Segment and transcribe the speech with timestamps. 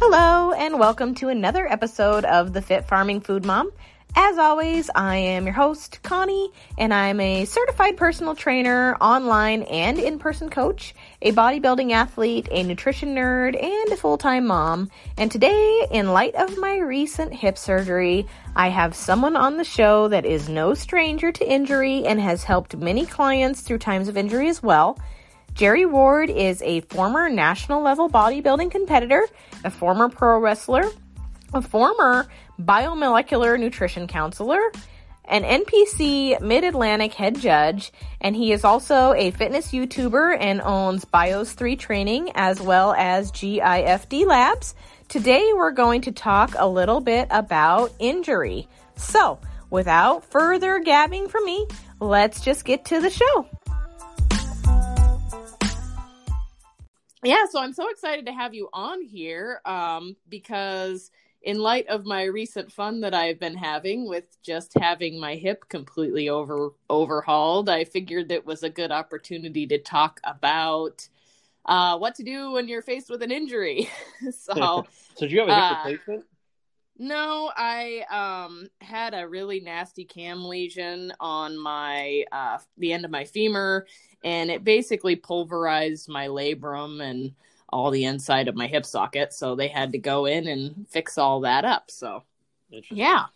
[0.00, 3.72] Hello, and welcome to another episode of the Fit Farming Food Mom.
[4.14, 9.98] As always, I am your host, Connie, and I'm a certified personal trainer, online and
[9.98, 14.88] in person coach, a bodybuilding athlete, a nutrition nerd, and a full time mom.
[15.16, 20.06] And today, in light of my recent hip surgery, I have someone on the show
[20.06, 24.48] that is no stranger to injury and has helped many clients through times of injury
[24.48, 24.96] as well.
[25.58, 29.26] Jerry Ward is a former national level bodybuilding competitor,
[29.64, 30.84] a former pro wrestler,
[31.52, 32.28] a former
[32.60, 34.60] biomolecular nutrition counselor,
[35.24, 41.04] an NPC Mid Atlantic head judge, and he is also a fitness YouTuber and owns
[41.04, 44.76] Bios 3 Training as well as GIFD Labs.
[45.08, 48.68] Today we're going to talk a little bit about injury.
[48.94, 51.66] So, without further gabbing from me,
[51.98, 53.48] let's just get to the show.
[57.22, 61.10] Yeah, so I'm so excited to have you on here um, because
[61.42, 65.68] in light of my recent fun that I've been having with just having my hip
[65.68, 71.08] completely over overhauled, I figured it was a good opportunity to talk about
[71.66, 73.88] uh, what to do when you're faced with an injury.
[74.30, 74.86] so, so
[75.18, 76.24] did you have a hip uh, replacement?
[76.98, 83.10] No, I um, had a really nasty cam lesion on my uh, the end of
[83.10, 83.86] my femur,
[84.24, 87.32] and it basically pulverized my labrum and
[87.68, 89.32] all the inside of my hip socket.
[89.32, 91.90] So they had to go in and fix all that up.
[91.90, 92.24] So
[92.90, 93.26] yeah,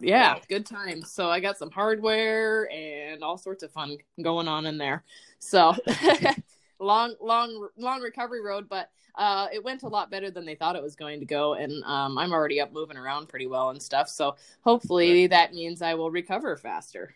[0.00, 0.40] yeah, Wow.
[0.48, 1.10] good times.
[1.12, 5.02] So I got some hardware and all sorts of fun going on in there.
[5.40, 5.74] So
[6.80, 10.76] long, long, long recovery road, but uh, it went a lot better than they thought
[10.76, 11.54] it was going to go.
[11.54, 14.08] And um, I'm already up moving around pretty well and stuff.
[14.08, 17.14] So hopefully that means I will recover faster.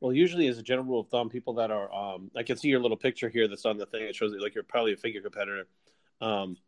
[0.00, 2.68] Well, usually, as a general rule of thumb, people that are, um, I can see
[2.68, 4.02] your little picture here that's on the thing.
[4.02, 5.66] It shows that like you're probably a figure competitor.
[6.20, 6.58] Um,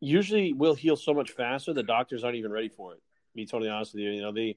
[0.00, 1.72] usually, will heal so much faster.
[1.72, 2.96] The doctors aren't even ready for it.
[2.96, 4.56] To be totally honest with you, you know they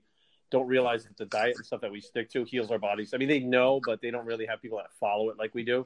[0.50, 3.14] don't realize that the diet and stuff that we stick to heals our bodies.
[3.14, 5.64] I mean, they know, but they don't really have people that follow it like we
[5.64, 5.86] do.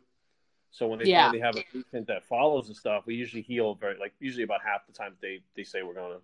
[0.71, 1.23] So when they Yeah.
[1.23, 4.61] finally have a patient that follows the stuff, we usually heal very like usually about
[4.63, 6.21] half the time they they say we're going to.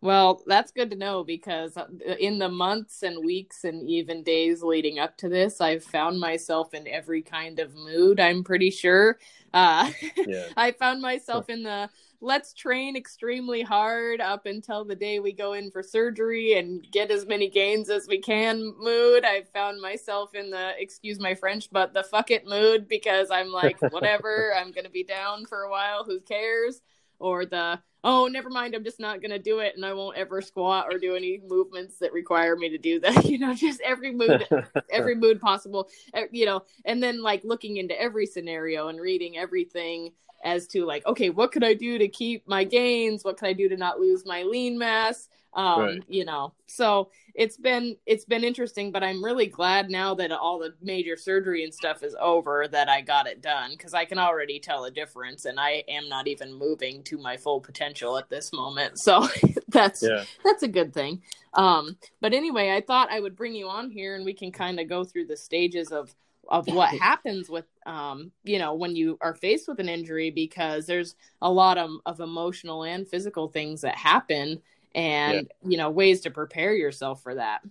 [0.00, 1.86] Well, that's good to know because uh,
[2.18, 6.74] in the months and weeks and even days leading up to this, I've found myself
[6.74, 8.18] in every kind of mood.
[8.18, 9.18] I'm pretty sure.
[9.54, 9.92] Uh,
[10.26, 10.48] Yeah.
[10.56, 11.88] I found myself in the
[12.22, 17.10] let's train extremely hard up until the day we go in for surgery and get
[17.10, 19.24] as many gains as we can mood.
[19.24, 23.48] I found myself in the excuse my French, but the fuck it mood because I'm
[23.48, 26.04] like, whatever, I'm going to be down for a while.
[26.04, 26.80] Who cares?
[27.18, 30.16] Or the oh, never mind, I'm just not going to do it and I won't
[30.16, 33.24] ever squat or do any movements that require me to do that.
[33.32, 34.46] You know, just every mood,
[34.90, 35.88] every mood possible,
[36.30, 41.06] you know, and then like looking into every scenario and reading everything as to like,
[41.06, 43.24] okay, what could I do to keep my gains?
[43.24, 45.28] What can I do to not lose my lean mass?
[45.54, 46.02] Um, Right.
[46.08, 50.58] you know, so it's been it's been interesting, but I'm really glad now that all
[50.58, 54.18] the major surgery and stuff is over that I got it done because I can
[54.18, 58.30] already tell a difference, and I am not even moving to my full potential at
[58.30, 58.98] this moment.
[58.98, 59.28] So
[59.68, 60.24] that's yeah.
[60.42, 61.22] that's a good thing.
[61.54, 64.80] Um, but anyway, I thought I would bring you on here and we can kind
[64.80, 66.14] of go through the stages of
[66.48, 70.86] of what happens with um, you know, when you are faced with an injury because
[70.86, 74.60] there's a lot of, of emotional and physical things that happen
[74.94, 77.62] and you know, ways to prepare yourself for that.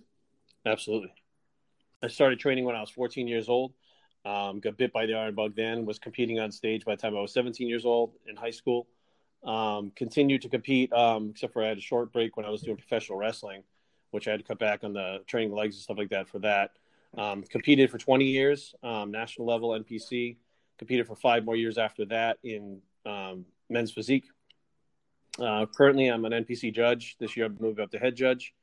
[0.66, 1.12] Absolutely.
[2.02, 3.72] I started training when I was 14 years old.
[4.24, 5.84] Um, got bit by the iron bug then.
[5.84, 8.86] Was competing on stage by the time I was 17 years old in high school.
[9.44, 12.62] Um, continued to compete, um, except for I had a short break when I was
[12.62, 13.64] doing professional wrestling,
[14.12, 16.38] which I had to cut back on the training legs and stuff like that for
[16.40, 16.70] that.
[17.16, 20.36] Um, competed for 20 years, um, national level NPC.
[20.78, 24.24] Competed for five more years after that in um, men's physique.
[25.38, 27.16] Uh, currently, I'm an NPC judge.
[27.18, 28.54] This year, I've moved up to head judge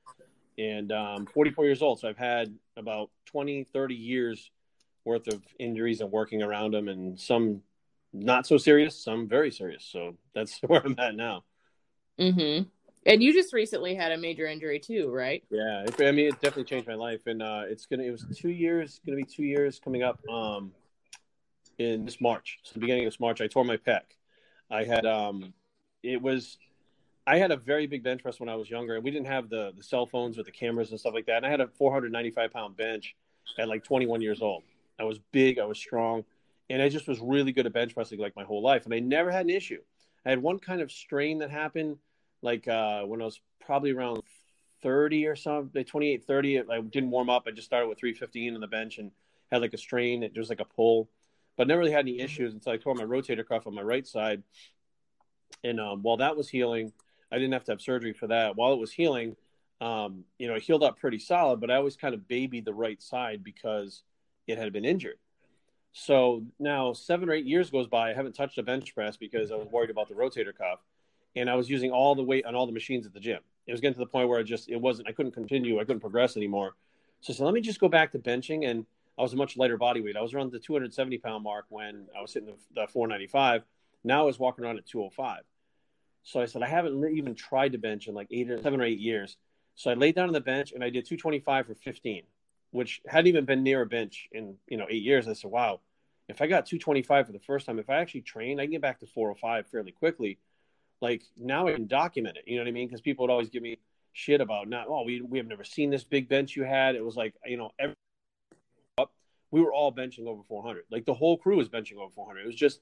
[0.59, 1.99] and um, 44 years old.
[1.99, 4.51] So I've had about 20, 30 years
[5.05, 7.61] worth of injuries and working around them, and some
[8.11, 9.87] not so serious, some very serious.
[9.89, 11.43] So that's where I'm at now.
[12.19, 12.67] Mm-hmm.
[13.09, 15.43] And you just recently had a major injury too, right?
[15.49, 18.03] Yeah, I mean, it definitely changed my life, and uh, it's gonna.
[18.03, 20.71] It was two years, gonna be two years coming up um,
[21.79, 22.59] in this March.
[22.61, 24.01] So the beginning of this March, I tore my pec.
[24.69, 25.55] I had um,
[26.03, 26.59] it was.
[27.25, 29.49] I had a very big bench press when I was younger, and we didn't have
[29.49, 31.37] the the cell phones with the cameras and stuff like that.
[31.37, 33.15] And I had a 495 pound bench
[33.57, 34.61] at like 21 years old.
[34.99, 36.25] I was big, I was strong,
[36.69, 38.99] and I just was really good at bench pressing like my whole life, and I
[38.99, 39.81] never had an issue.
[40.27, 41.97] I had one kind of strain that happened
[42.41, 44.21] like uh, when I was probably around
[44.81, 46.59] 30 or something, 28, 30.
[46.59, 47.43] I didn't warm up.
[47.47, 49.11] I just started with 315 on the bench and
[49.51, 50.23] had like a strain.
[50.23, 51.09] It was like a pull,
[51.57, 54.07] but never really had any issues until I tore my rotator cuff on my right
[54.07, 54.43] side.
[55.63, 56.93] And um, while that was healing,
[57.31, 58.55] I didn't have to have surgery for that.
[58.55, 59.35] While it was healing,
[59.81, 62.73] um, you know, it healed up pretty solid, but I always kind of babied the
[62.73, 64.03] right side because
[64.47, 65.17] it had been injured.
[65.91, 68.11] So now seven or eight years goes by.
[68.11, 70.79] I haven't touched a bench press because I was worried about the rotator cuff,
[71.35, 73.39] and I was using all the weight on all the machines at the gym.
[73.67, 75.07] It was getting to the point where I just it wasn't.
[75.07, 75.79] I couldn't continue.
[75.79, 76.75] I couldn't progress anymore.
[77.21, 78.85] So I said, let me just go back to benching, and
[79.17, 80.15] I was a much lighter body weight.
[80.15, 83.63] I was around the 270 pound mark when I was hitting the, the 495.
[84.03, 85.43] Now I was walking around at 205.
[86.23, 88.85] So I said, I haven't even tried to bench in like eight or seven or
[88.85, 89.37] eight years.
[89.75, 92.23] So I laid down on the bench and I did 225 for 15,
[92.71, 95.27] which hadn't even been near a bench in, you know, eight years.
[95.27, 95.79] I said, wow,
[96.27, 98.81] if I got 225 for the first time, if I actually train, I can get
[98.81, 100.37] back to 405 fairly quickly.
[101.01, 102.43] Like now I can document it.
[102.45, 102.87] You know what I mean?
[102.87, 103.79] Because people would always give me
[104.13, 106.95] shit about not, oh, we, we have never seen this big bench you had.
[106.95, 107.95] It was like, you know, every,
[109.51, 110.83] we were all benching over 400.
[110.91, 112.41] Like the whole crew was benching over 400.
[112.41, 112.81] It was just,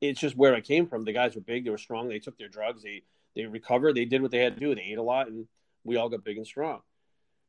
[0.00, 1.04] it's just where I came from.
[1.04, 3.02] The guys were big, they were strong, they took their drugs, they
[3.34, 5.46] they recovered, they did what they had to do, they ate a lot, and
[5.84, 6.80] we all got big and strong.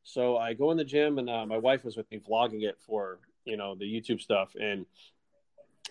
[0.02, 2.78] So I go in the gym, and uh, my wife was with me vlogging it
[2.86, 4.86] for you know the YouTube stuff, and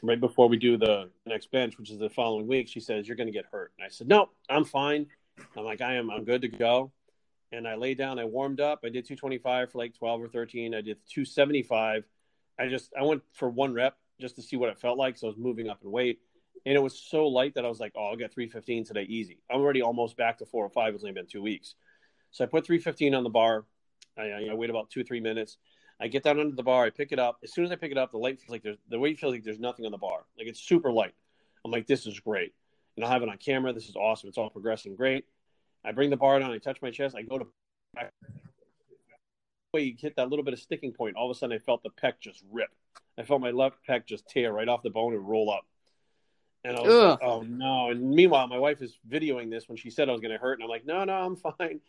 [0.02, 3.18] right before we do the next bench, which is the following week, she says you're
[3.18, 5.08] going to get hurt, and I said no, I'm fine.
[5.58, 6.92] I'm like I am, I'm good to go.
[7.52, 10.74] And I lay down, I warmed up, I did 225 for like 12 or 13,
[10.74, 12.04] I did 275.
[12.60, 15.28] I just I went for one rep just to see what it felt like, so
[15.28, 16.20] I was moving up in weight
[16.66, 19.40] and it was so light that I was like, oh, I'll get 315 today, easy.
[19.50, 20.96] I'm already almost back to 405.
[20.96, 21.76] It's only been two weeks.
[22.32, 23.66] So I put 315 on the bar.
[24.18, 25.58] I, I wait about two three minutes.
[26.04, 26.84] I get down under the bar.
[26.84, 27.38] I pick it up.
[27.44, 29.32] As soon as I pick it up, the light feels like there's the weight feels
[29.32, 30.26] like there's nothing on the bar.
[30.38, 31.14] Like it's super light.
[31.64, 32.54] I'm like, this is great.
[32.98, 33.72] And I'll have it on camera.
[33.72, 34.28] This is awesome.
[34.28, 35.26] It's all progressing great.
[35.86, 36.52] I bring the bar down.
[36.52, 37.16] I touch my chest.
[37.16, 37.48] I go to
[39.74, 41.16] way you hit that little bit of sticking point.
[41.16, 42.70] All of a sudden, I felt the pec just rip.
[43.18, 45.66] I felt my left pec just tear right off the bone and roll up.
[46.66, 47.10] And I was Ugh.
[47.12, 47.90] like, oh no.
[47.92, 50.56] And meanwhile, my wife is videoing this when she said I was going to hurt.
[50.56, 51.80] And I'm like, no, no, I'm fine.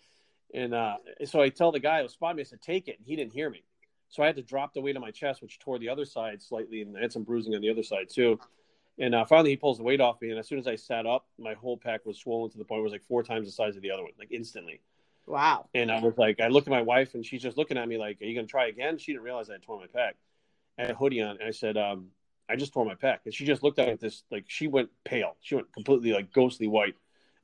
[0.54, 2.98] And uh, so I tell the guy who spotted me, I said, take it.
[2.98, 3.64] And he didn't hear me.
[4.08, 6.42] So I had to drop the weight on my chest, which tore the other side
[6.42, 6.82] slightly.
[6.82, 8.38] And I had some bruising on the other side too.
[8.98, 10.30] And uh, finally, he pulls the weight off me.
[10.30, 12.78] And as soon as I sat up, my whole pack was swollen to the point
[12.78, 14.80] where it was like four times the size of the other one, like instantly.
[15.26, 15.68] Wow.
[15.74, 17.98] And I was like, I looked at my wife and she's just looking at me
[17.98, 18.98] like, are you going to try again?
[18.98, 20.16] She didn't realize I had torn my pack.
[20.78, 21.38] I had a hoodie on.
[21.38, 22.08] And I said, um,
[22.48, 24.90] I just tore my pack." And she just looked at me this, like, she went
[25.04, 25.36] pale.
[25.40, 26.94] She went completely, like, ghostly white.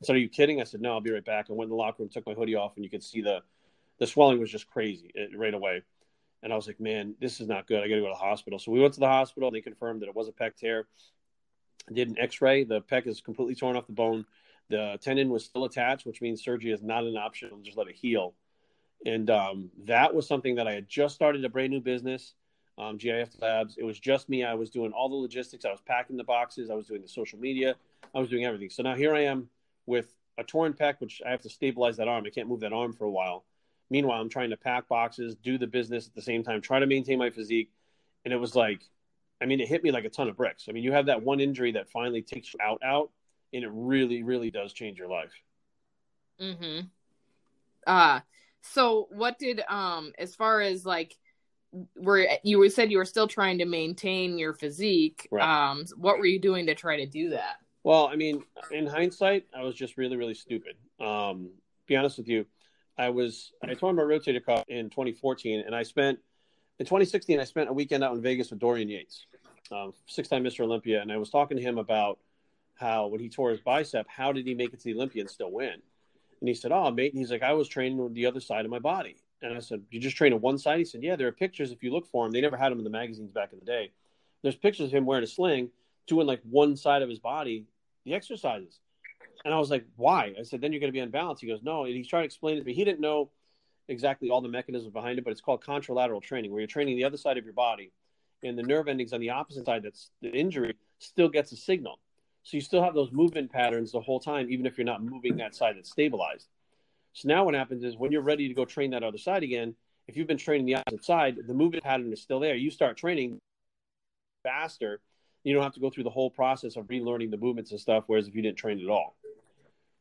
[0.03, 0.61] I said, Are you kidding?
[0.61, 1.47] I said, No, I'll be right back.
[1.49, 3.41] I went in the locker room, took my hoodie off, and you could see the,
[3.99, 5.83] the swelling was just crazy it, right away.
[6.43, 7.79] And I was like, Man, this is not good.
[7.79, 8.59] I got to go to the hospital.
[8.59, 9.49] So we went to the hospital.
[9.49, 10.87] And they confirmed that it was a pec tear.
[11.93, 12.65] Did an x ray.
[12.65, 14.25] The pec is completely torn off the bone.
[14.69, 17.51] The tendon was still attached, which means surgery is not an option.
[17.63, 18.35] Just let it heal.
[19.05, 22.35] And um, that was something that I had just started a brand new business
[22.81, 23.77] um, GIFD Labs.
[23.77, 24.43] It was just me.
[24.45, 25.65] I was doing all the logistics.
[25.65, 26.71] I was packing the boxes.
[26.71, 27.75] I was doing the social media.
[28.15, 28.71] I was doing everything.
[28.71, 29.49] So now here I am
[29.87, 32.25] with a torn pec, which I have to stabilize that arm.
[32.27, 33.45] I can't move that arm for a while.
[33.91, 36.87] Meanwhile, I'm trying to pack boxes, do the business at the same time, try to
[36.87, 37.71] maintain my physique.
[38.25, 38.81] And it was like,
[39.43, 40.67] I mean, it hit me like a ton of bricks.
[40.69, 43.11] I mean, you have that one injury that finally takes you out, out,
[43.53, 45.33] and it really, really does change your life.
[46.41, 46.87] Mm-hmm.
[47.87, 48.21] Uh,
[48.63, 51.17] so what did um as far as like
[51.97, 55.29] were you said you were still trying to maintain your physique.
[55.31, 55.71] Right.
[55.71, 57.57] Um, what were you doing to try to do that?
[57.85, 60.77] Well, I mean, in hindsight, I was just really, really stupid.
[60.99, 61.51] Um,
[61.87, 62.45] be honest with you,
[63.01, 66.19] I was I tore my rotator cuff in 2014, and I spent
[66.79, 69.27] in 2016 I spent a weekend out in Vegas with Dorian Yates,
[69.73, 70.61] um, six-time Mr.
[70.61, 72.19] Olympia, and I was talking to him about
[72.75, 75.31] how when he tore his bicep, how did he make it to the Olympia and
[75.31, 75.81] still win?
[76.41, 78.79] And he said, "Oh, mate," he's like, "I was training the other side of my
[78.79, 80.79] body." And I said, You just train on one side?
[80.79, 81.73] He said, Yeah, there are pictures.
[81.73, 83.65] If you look for him, they never had him in the magazines back in the
[83.65, 83.91] day.
[84.43, 85.71] There's pictures of him wearing a sling,
[86.07, 87.65] doing like one side of his body,
[88.05, 88.81] the exercises.
[89.45, 90.35] And I was like, Why?
[90.39, 91.43] I said, Then you're going to be unbalanced.
[91.43, 91.85] He goes, No.
[91.85, 92.75] And he's trying to explain it to me.
[92.75, 93.31] He didn't know
[93.89, 97.05] exactly all the mechanisms behind it, but it's called contralateral training, where you're training the
[97.05, 97.93] other side of your body.
[98.43, 101.99] And the nerve endings on the opposite side that's the injury still gets a signal.
[102.43, 105.37] So you still have those movement patterns the whole time, even if you're not moving
[105.37, 106.49] that side that's stabilized.
[107.13, 109.75] So now what happens is when you're ready to go train that other side again,
[110.07, 112.55] if you've been training the opposite side, the movement pattern is still there.
[112.55, 113.39] You start training
[114.43, 115.01] faster.
[115.45, 118.05] You don't have to go through the whole process of relearning the movements and stuff.
[118.07, 119.17] Whereas if you didn't train at all,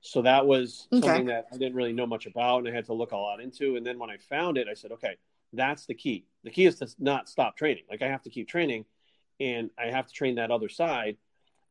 [0.01, 1.06] so that was okay.
[1.06, 3.41] something that I didn't really know much about, and I had to look a lot
[3.41, 3.75] into.
[3.75, 5.18] And then when I found it, I said, okay,
[5.53, 6.25] that's the key.
[6.44, 7.84] The key is to not stop training.
[7.89, 8.86] Like I have to keep training,
[9.39, 11.18] and I have to train that other side.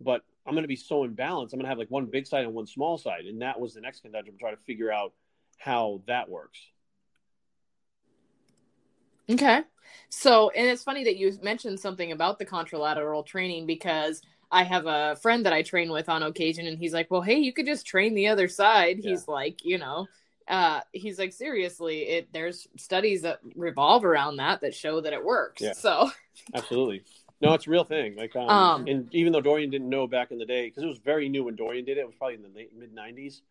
[0.01, 1.53] But I'm going to be so imbalanced.
[1.53, 3.75] I'm going to have like one big side and one small side, and that was
[3.75, 4.37] the next conundrum.
[4.39, 5.13] Try to figure out
[5.59, 6.61] how that works.
[9.31, 9.63] Okay.
[10.09, 14.87] So, and it's funny that you mentioned something about the contralateral training because I have
[14.87, 17.67] a friend that I train with on occasion, and he's like, "Well, hey, you could
[17.67, 19.11] just train the other side." Yeah.
[19.11, 20.07] He's like, you know,
[20.49, 25.25] uh, he's like, seriously, it there's studies that revolve around that that show that it
[25.25, 25.61] works.
[25.61, 25.75] Yeah.
[25.75, 26.11] So,
[26.55, 27.05] absolutely,
[27.41, 28.17] no, it's a real thing.
[28.17, 30.87] Like, um, um, and even though Dorian didn't know back in the day, because it
[30.87, 33.43] was very new when Dorian did it, it was probably in the late mid '90s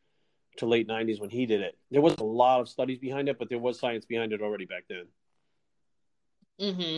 [0.58, 1.78] to late '90s when he did it.
[1.92, 4.66] There was a lot of studies behind it, but there was science behind it already
[4.66, 5.06] back then.
[6.60, 6.98] Hmm.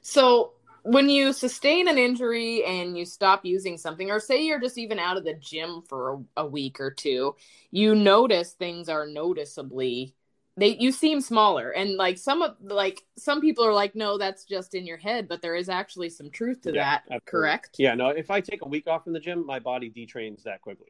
[0.00, 0.52] So
[0.84, 4.98] when you sustain an injury and you stop using something or say you're just even
[4.98, 7.34] out of the gym for a, a, week or two
[7.70, 10.14] you notice things are noticeably
[10.56, 14.44] they you seem smaller and like some of like some people are like no that's
[14.44, 17.26] just in your head but there is actually some truth to yeah, that absolutely.
[17.26, 20.42] correct yeah no if i take a week off from the gym my body detrains
[20.42, 20.88] that quickly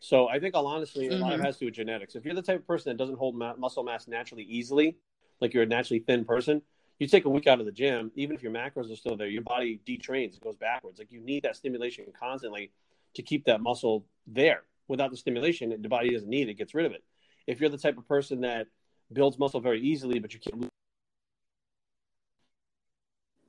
[0.00, 1.22] so i think i'll honestly mm-hmm.
[1.22, 2.90] a lot of it has to do with genetics if you're the type of person
[2.90, 4.96] that doesn't hold ma- muscle mass naturally easily
[5.40, 6.62] like you're a naturally thin person
[6.98, 9.26] you take a week out of the gym, even if your macros are still there,
[9.26, 10.98] your body detrains, it goes backwards.
[10.98, 12.70] Like you need that stimulation constantly
[13.14, 14.62] to keep that muscle there.
[14.86, 17.02] Without the stimulation, the body doesn't need it, it gets rid of it.
[17.46, 18.68] If you're the type of person that
[19.12, 20.70] builds muscle very easily, but you can't lose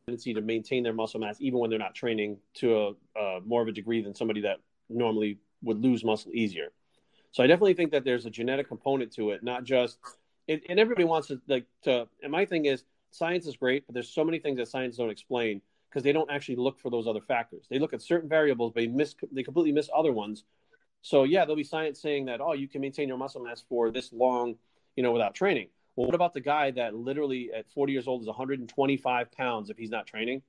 [0.06, 3.62] tendency to maintain their muscle mass even when they're not training to a uh, more
[3.62, 4.58] of a degree than somebody that
[4.90, 6.68] normally would lose muscle easier.
[7.32, 9.98] So I definitely think that there's a genetic component to it, not just
[10.48, 12.08] and everybody wants to like to.
[12.22, 12.84] And my thing is,
[13.16, 16.30] science is great, but there's so many things that science don't explain because they don't
[16.30, 17.66] actually look for those other factors.
[17.70, 20.44] They look at certain variables, but they miss they completely miss other ones.
[21.02, 23.92] So yeah, there'll be science saying that oh, you can maintain your muscle mass for
[23.92, 24.56] this long,
[24.96, 25.70] you know, without training.
[25.96, 29.78] Well, what about the guy that literally at 40 years old is 125 pounds if
[29.78, 30.42] he's not training?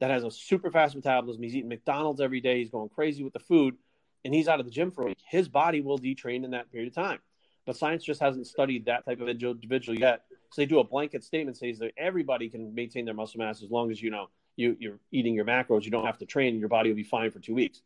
[0.00, 1.42] That has a super fast metabolism.
[1.42, 2.58] He's eating McDonald's every day.
[2.58, 3.76] He's going crazy with the food,
[4.24, 5.18] and he's out of the gym for a week.
[5.28, 7.18] His body will detrain in that period of time.
[7.66, 11.24] But science just hasn't studied that type of individual yet so they do a blanket
[11.24, 14.76] statement says that everybody can maintain their muscle mass as long as you know you,
[14.80, 15.84] you're eating your macros.
[15.84, 17.82] You don't have to train, your body will be fine for two weeks.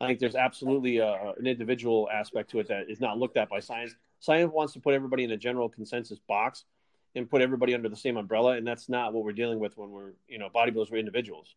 [0.00, 3.48] I think there's absolutely a, an individual aspect to it that is not looked at
[3.48, 3.94] by science.
[4.20, 6.64] Science wants to put everybody in a general consensus box
[7.14, 9.90] and put everybody under the same umbrella, and that's not what we're dealing with when
[9.90, 10.90] we're you know bodybuilders.
[10.90, 11.54] We're individuals.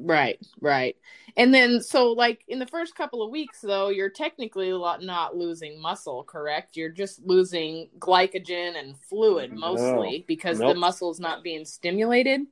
[0.00, 0.96] Right, right.
[1.36, 5.80] And then, so like in the first couple of weeks, though, you're technically not losing
[5.80, 6.76] muscle, correct?
[6.76, 10.24] You're just losing glycogen and fluid mostly no.
[10.26, 10.74] because nope.
[10.74, 12.42] the muscle is not being stimulated.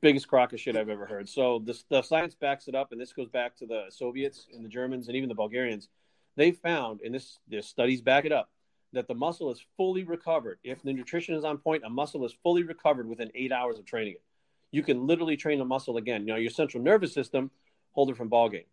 [0.00, 1.28] Biggest crock of shit I've ever heard.
[1.28, 4.64] So the, the science backs it up, and this goes back to the Soviets and
[4.64, 5.88] the Germans and even the Bulgarians.
[6.36, 8.50] They found, and this, this studies back it up,
[8.92, 10.60] that the muscle is fully recovered.
[10.62, 13.84] If the nutrition is on point, a muscle is fully recovered within eight hours of
[13.84, 14.22] training it
[14.70, 16.26] you can literally train a muscle again.
[16.26, 17.50] You know, your central nervous system,
[17.92, 18.64] hold it from ball game.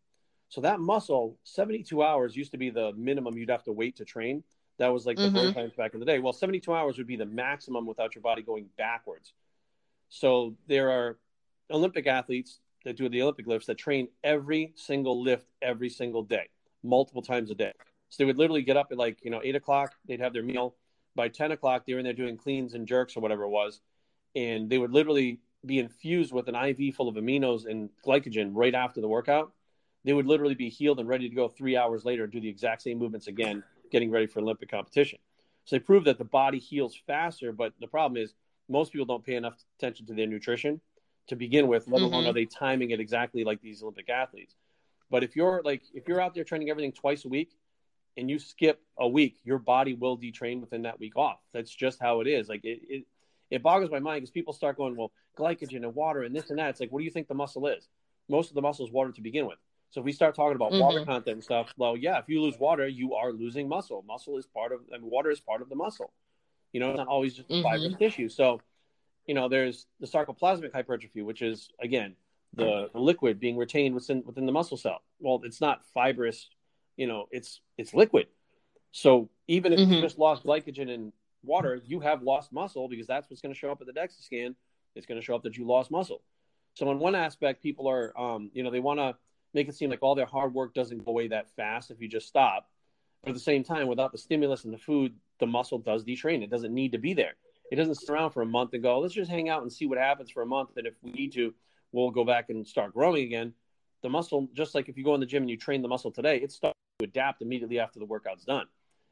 [0.50, 4.06] So that muscle, 72 hours used to be the minimum you'd have to wait to
[4.06, 4.44] train.
[4.78, 5.54] That was like the mm-hmm.
[5.54, 6.20] times back in the day.
[6.20, 9.34] Well, 72 hours would be the maximum without your body going backwards.
[10.10, 11.18] So there are
[11.72, 16.50] Olympic athletes that do the Olympic lifts that train every single lift every single day,
[16.84, 17.74] multiple times a day.
[18.10, 20.44] So they would literally get up at like, you know, eight o'clock, they'd have their
[20.44, 20.76] meal.
[21.16, 23.80] By 10 o'clock, they were in there doing cleans and jerks or whatever it was.
[24.36, 28.74] And they would literally be infused with an IV full of aminos and glycogen right
[28.74, 29.52] after the workout,
[30.04, 32.50] they would literally be healed and ready to go three hours later and do the
[32.50, 35.20] exact same movements again, getting ready for Olympic competition.
[35.66, 38.34] So they prove that the body heals faster, but the problem is
[38.70, 40.80] most people don't pay enough attention to their nutrition
[41.28, 42.30] to begin with, let alone mm-hmm.
[42.30, 44.56] are they timing it exactly like these Olympic athletes.
[45.10, 47.56] But if you're like if you're out there training everything twice a week
[48.18, 51.40] and you skip a week, your body will detrain within that week off.
[51.54, 52.48] That's just how it is.
[52.48, 53.06] Like it, it
[53.52, 56.60] it boggles my mind because people start going, well, glycogen and water and this and
[56.60, 56.70] that.
[56.70, 57.88] It's like, what do you think the muscle is?
[58.28, 59.60] Most of the muscle is water to begin with.
[59.92, 60.82] So if we start talking about mm-hmm.
[60.82, 64.04] water content and stuff, well, yeah, if you lose water, you are losing muscle.
[64.08, 66.12] Muscle is part of, I mean, water is part of the muscle.
[66.74, 67.64] You know, it's not always just mm-hmm.
[67.64, 68.28] fibrous tissue.
[68.28, 68.60] So,
[69.26, 72.16] you know, there's the sarcoplasmic hypertrophy, which is again
[72.54, 75.02] the, the liquid being retained within within the muscle cell.
[75.20, 76.50] Well, it's not fibrous,
[76.98, 78.28] you know, it's it's liquid.
[78.92, 79.94] So even if mm-hmm.
[79.94, 81.14] you just lost glycogen and
[81.46, 84.24] water, you have lost muscle because that's what's going to show up at the DEXA
[84.24, 84.56] scan.
[84.96, 86.22] It's going to show up that you lost muscle.
[86.74, 89.16] So in one aspect, people are, um, you know, they want to
[89.54, 92.08] make it seem like all their hard work doesn't go away that fast if you
[92.08, 92.70] just stop.
[93.24, 96.44] But at the same time, without the stimulus and the food, the muscle does detrain.
[96.44, 97.36] It doesn't need to be there.
[97.72, 99.88] It doesn't sit around for a month and go, let's just hang out and see
[99.88, 100.72] what happens for a month.
[100.78, 101.54] And if we need to,
[101.92, 103.54] we'll go back and start growing again.
[104.04, 106.12] The muscle, just like if you go in the gym and you train the muscle
[106.12, 108.68] today, it starts to adapt immediately after the workout's done.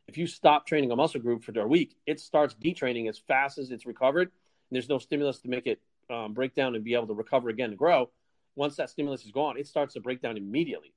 [0.08, 3.58] If you stop training a muscle group for a week, it starts detraining as fast
[3.58, 4.28] as it's recovered.
[4.28, 5.80] And there's no stimulus to make it
[6.10, 8.10] um, break down and be able to recover again and grow.
[8.56, 10.94] Once that stimulus is gone, it starts to break down immediately.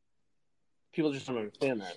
[0.93, 1.97] People just don't understand that.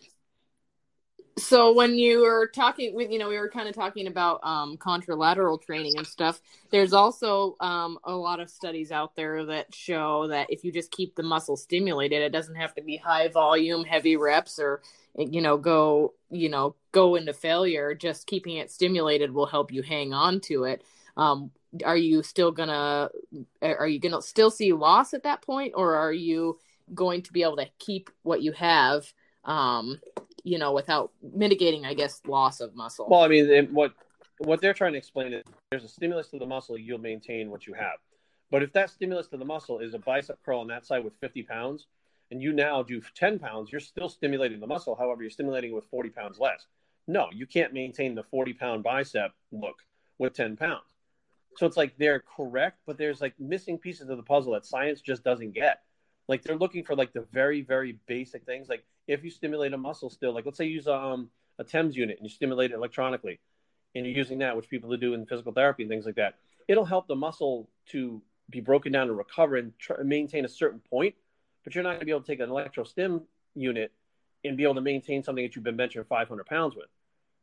[1.38, 4.78] So when you were talking with you know we were kind of talking about um,
[4.78, 10.28] contralateral training and stuff there's also um, a lot of studies out there that show
[10.28, 13.84] that if you just keep the muscle stimulated it doesn't have to be high volume
[13.84, 14.82] heavy reps or
[15.18, 17.94] you know go you know go into failure.
[17.94, 20.84] Just keeping it stimulated will help you hang on to it.
[21.18, 21.52] Um,
[21.86, 23.10] are you still gonna
[23.62, 26.58] are you gonna still see loss at that point or are you
[26.94, 29.12] going to be able to keep what you have
[29.46, 30.00] um,
[30.44, 33.08] you know, without mitigating, I guess, loss of muscle.
[33.10, 33.94] Well, I mean, what
[34.40, 37.68] what they're trying to explain is there's a stimulus to the muscle, you'll maintain what
[37.68, 37.98] you have.
[38.52, 41.14] But if that stimulus to the muscle is a bicep curl on that side with
[41.20, 41.86] 50 pounds,
[42.32, 44.96] and you now do 10 pounds, you're still stimulating the muscle.
[44.96, 46.68] However, you're stimulating with 40 pounds less.
[47.08, 49.84] No, you can't maintain the 40 pound bicep look
[50.20, 50.96] with 10 pounds.
[51.58, 55.02] So it's like they're correct, but there's like missing pieces of the puzzle that science
[55.02, 55.82] just doesn't get.
[56.28, 58.70] Like they're looking for like the very, very basic things.
[58.70, 61.64] Like if you stimulate a muscle still, like let's say you use a, um, a
[61.64, 63.40] TENS unit and you stimulate it electronically,
[63.96, 66.36] and you're using that, which people do in physical therapy and things like that,
[66.68, 70.80] it'll help the muscle to be broken down and recover and try, maintain a certain
[70.92, 71.16] point.
[71.64, 73.24] But you're not going to be able to take an electro stim
[73.56, 73.92] unit
[74.46, 76.86] and be able to maintain something that you've been benching 500 pounds with.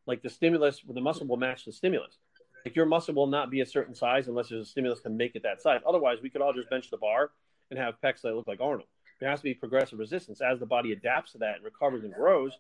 [0.07, 2.17] Like the stimulus, the muscle will match the stimulus.
[2.65, 5.35] Like your muscle will not be a certain size unless there's a stimulus to make
[5.35, 5.81] it that size.
[5.87, 7.33] Otherwise, we could all just bench the bar
[7.71, 8.89] and have pecs that look like Arnold.
[9.19, 10.41] There has to be progressive resistance.
[10.41, 12.53] As the body adapts to that and recovers and grows,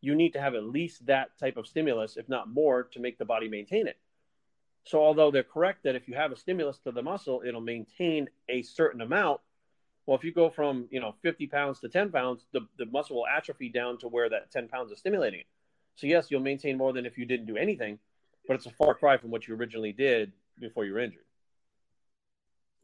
[0.00, 3.18] you need to have at least that type of stimulus, if not more, to make
[3.18, 3.98] the body maintain it.
[4.84, 8.28] So, although they're correct that if you have a stimulus to the muscle, it'll maintain
[8.48, 9.40] a certain amount.
[10.06, 13.16] Well, if you go from you know 50 pounds to 10 pounds, the, the muscle
[13.16, 15.46] will atrophy down to where that 10 pounds is stimulating it.
[15.96, 17.98] So, yes, you'll maintain more than if you didn't do anything,
[18.48, 21.24] but it's a far cry from what you originally did before you were injured.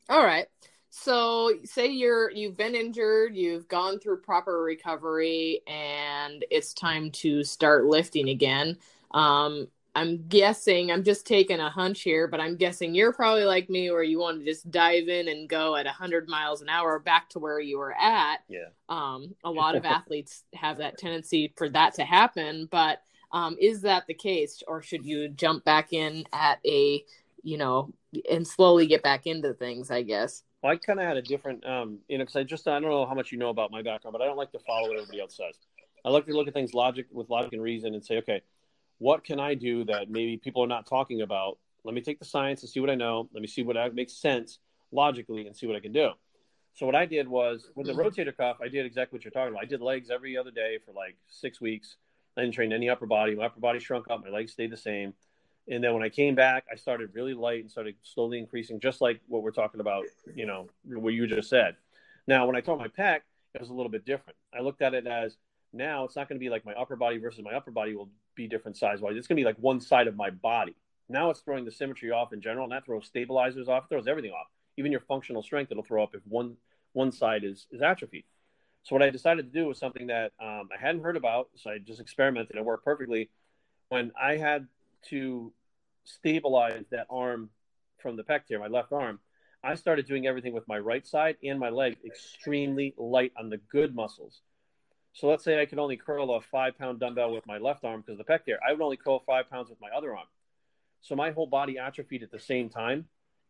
[0.09, 0.47] All right
[0.91, 7.45] so say you're you've been injured you've gone through proper recovery and it's time to
[7.45, 8.77] start lifting again.
[9.13, 13.71] Um, i'm guessing i'm just taking a hunch here but i'm guessing you're probably like
[13.71, 16.99] me where you want to just dive in and go at 100 miles an hour
[16.99, 18.41] back to where you were at.
[18.47, 18.69] Yeah.
[18.91, 23.01] Um, a lot of athletes have that tendency for that to happen but
[23.33, 24.63] um, is that the case?
[24.69, 27.05] Or should you jump back in at a
[27.47, 27.93] you know
[28.31, 31.99] and slowly get back into things i guess I kind of had a different, um,
[32.09, 34.13] you know, because I just I don't know how much you know about my background,
[34.13, 35.57] but I don't like to follow what everybody else says.
[36.05, 38.43] I like to look at things logic with logic and reason and say, okay,
[38.99, 41.59] what can I do that maybe people are not talking about?
[41.85, 43.29] Let me take the science and see what I know.
[43.33, 44.59] Let me see what makes sense
[44.93, 46.11] logically and see what I can do.
[46.75, 49.55] So what I did was with the rotator cuff, I did exactly what you're talking
[49.55, 49.63] about.
[49.63, 51.97] I did legs every other day for like six weeks.
[52.37, 53.35] I didn't train any upper body.
[53.35, 54.23] My upper body shrunk up.
[54.23, 55.15] My legs stayed the same.
[55.69, 59.01] And then when I came back, I started really light and started slowly increasing, just
[59.01, 61.77] like what we're talking about, you know, what you just said.
[62.27, 63.21] Now, when I tore my pec,
[63.55, 64.37] it was a little bit different.
[64.57, 65.37] I looked at it as
[65.73, 68.09] now it's not going to be like my upper body versus my upper body will
[68.35, 69.17] be different size wise.
[69.17, 70.77] It's going to be like one side of my body.
[71.09, 74.33] Now it's throwing the symmetry off in general, and that throws stabilizers off, throws everything
[74.33, 74.47] off.
[74.77, 76.57] Even your functional strength, it'll throw up if one
[76.93, 78.25] one side is is atrophied.
[78.83, 81.71] So what I decided to do was something that um, I hadn't heard about, so
[81.71, 82.51] I just experimented.
[82.51, 83.31] And it worked perfectly.
[83.89, 84.69] When I had
[85.09, 85.53] to
[86.07, 87.51] stabilize that arm
[87.99, 89.19] from the pec tear, my left arm,
[89.63, 93.57] I started doing everything with my right side and my leg extremely light on the
[93.57, 94.41] good muscles.
[95.13, 98.03] So let's say I could only curl a five pound dumbbell with my left arm
[98.03, 98.59] because the pec tear.
[98.67, 100.27] I would only curl five pounds with my other arm.
[101.01, 103.07] So my whole body atrophied at the same time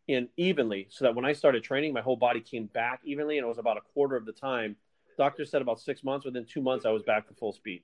[0.09, 3.45] and evenly so that when I started training, my whole body came back evenly and
[3.45, 4.75] it was about a quarter of the time.
[5.17, 6.25] Doctor said about six months.
[6.25, 7.83] Within two months, I was back to full speed.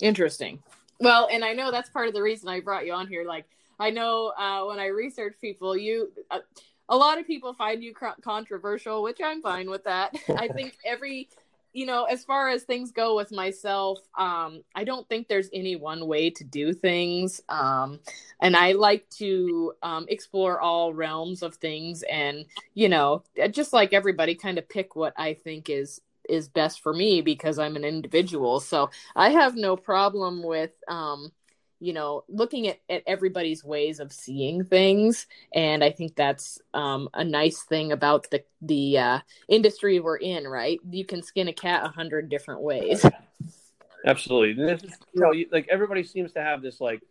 [0.00, 0.62] Interesting.
[1.00, 3.24] Well, and I know that's part of the reason I brought you on here.
[3.24, 3.46] Like,
[3.78, 6.40] I know uh, when I research people, you uh,
[6.90, 10.14] a lot of people find you controversial, which I'm fine with that.
[10.36, 11.28] I think every,
[11.72, 15.76] you know, as far as things go with myself, um, I don't think there's any
[15.76, 18.00] one way to do things, um,
[18.42, 23.94] and I like to um, explore all realms of things, and you know, just like
[23.94, 27.84] everybody, kind of pick what I think is is best for me because I'm an
[27.84, 28.60] individual.
[28.60, 31.32] So I have no problem with um
[31.80, 35.26] you know looking at, at everybody's ways of seeing things.
[35.54, 40.46] And i think that's um, a nice thing about the the uh, industry we're in
[40.46, 40.78] right?
[40.88, 43.04] You can skin a cat a hundred different ways.
[44.06, 44.62] Absolutely.
[44.64, 47.02] Is, you know like everybody seems to have this like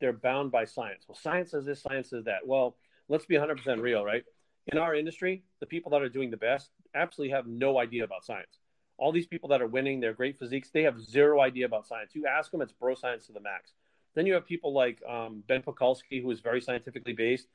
[0.00, 1.04] they're bound by science.
[1.08, 2.46] Well science says this science says that.
[2.46, 2.76] Well
[3.08, 4.24] let's be 100% real right
[4.66, 8.24] in our industry, the people that are doing the best absolutely have no idea about
[8.24, 8.58] science.
[8.96, 12.12] All these people that are winning, they're great physiques, they have zero idea about science.
[12.14, 13.72] You ask them, it's bro science to the max.
[14.14, 17.48] Then you have people like um, Ben Pakulski, who is very scientifically based.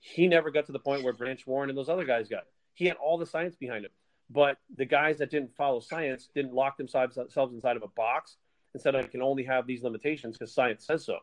[0.00, 2.44] He never got to the point where Branch Warren and those other guys got.
[2.74, 3.90] He had all the science behind him.
[4.30, 8.36] But the guys that didn't follow science didn't lock themselves inside of a box
[8.72, 11.18] and said I can only have these limitations because science says so.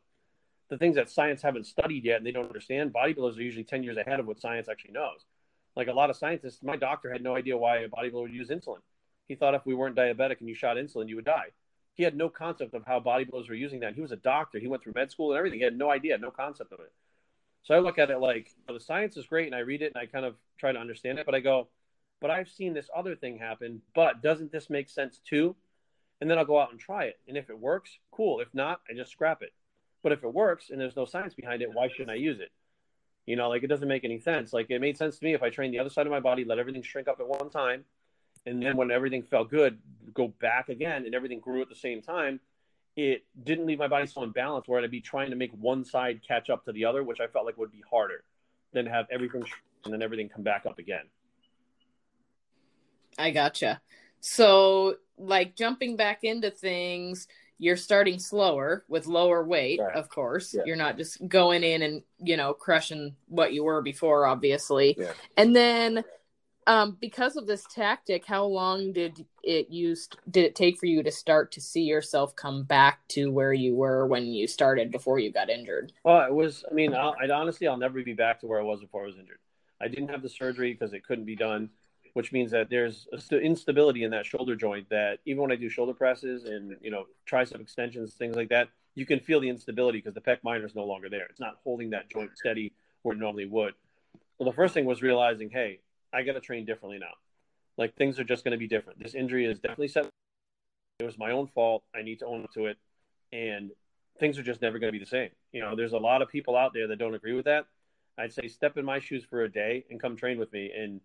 [0.69, 3.83] The things that science haven't studied yet and they don't understand, bodybuilders are usually 10
[3.83, 5.25] years ahead of what science actually knows.
[5.75, 8.49] Like a lot of scientists, my doctor had no idea why a bodybuilder would use
[8.49, 8.79] insulin.
[9.27, 11.49] He thought if we weren't diabetic and you shot insulin, you would die.
[11.93, 13.95] He had no concept of how bodybuilders were using that.
[13.95, 14.59] He was a doctor.
[14.59, 15.59] He went through med school and everything.
[15.59, 16.91] He had no idea, no concept of it.
[17.63, 19.93] So I look at it like well, the science is great, and I read it
[19.95, 21.25] and I kind of try to understand it.
[21.25, 21.67] But I go,
[22.21, 23.81] but I've seen this other thing happen.
[23.95, 25.55] But doesn't this make sense too?
[26.21, 27.19] And then I'll go out and try it.
[27.27, 28.39] And if it works, cool.
[28.39, 29.53] If not, I just scrap it.
[30.05, 32.51] But if it works and there's no science behind it, why shouldn't I use it?
[33.25, 34.53] You know, like it doesn't make any sense.
[34.53, 36.45] Like it made sense to me if I trained the other side of my body,
[36.45, 37.85] let everything shrink up at one time,
[38.45, 39.79] and then when everything felt good,
[40.13, 42.39] go back again and everything grew at the same time.
[42.95, 46.21] It didn't leave my body so imbalanced where I'd be trying to make one side
[46.25, 48.23] catch up to the other, which I felt like would be harder
[48.73, 49.43] than have everything
[49.85, 51.05] and then everything come back up again.
[53.17, 53.81] I gotcha.
[54.19, 59.95] So, like jumping back into things, you're starting slower with lower weight, right.
[59.95, 60.53] of course.
[60.53, 60.63] Yeah.
[60.65, 64.95] You're not just going in and, you know, crushing what you were before, obviously.
[64.97, 65.13] Yeah.
[65.37, 66.03] And then
[66.67, 71.03] um, because of this tactic, how long did it used did it take for you
[71.03, 75.19] to start to see yourself come back to where you were when you started before
[75.19, 75.93] you got injured?
[76.03, 76.65] Well, it was.
[76.69, 79.07] I mean, I'll, I'd honestly, I'll never be back to where I was before I
[79.07, 79.39] was injured.
[79.79, 81.69] I didn't have the surgery because it couldn't be done
[82.15, 85.93] which means that there's instability in that shoulder joint that even when I do shoulder
[85.93, 90.13] presses and you know tricep extensions, things like that, you can feel the instability because
[90.13, 91.25] the pec minor is no longer there.
[91.29, 93.73] It's not holding that joint steady where it normally would.
[94.37, 95.81] Well, the first thing was realizing, hey,
[96.13, 97.15] I got to train differently now.
[97.77, 99.03] Like things are just going to be different.
[99.03, 100.07] This injury is definitely set.
[100.99, 101.83] It was my own fault.
[101.93, 102.77] I need to own up to it,
[103.33, 103.71] and
[104.21, 105.31] things are just never going to be the same.
[105.51, 107.65] You know, there's a lot of people out there that don't agree with that.
[108.17, 111.01] I'd say step in my shoes for a day and come train with me and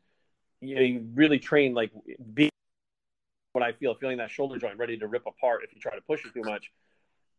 [0.61, 1.91] you, really train like
[2.35, 2.51] be
[3.53, 6.01] what I feel, feeling that shoulder joint ready to rip apart if you try to
[6.03, 6.71] push it too much.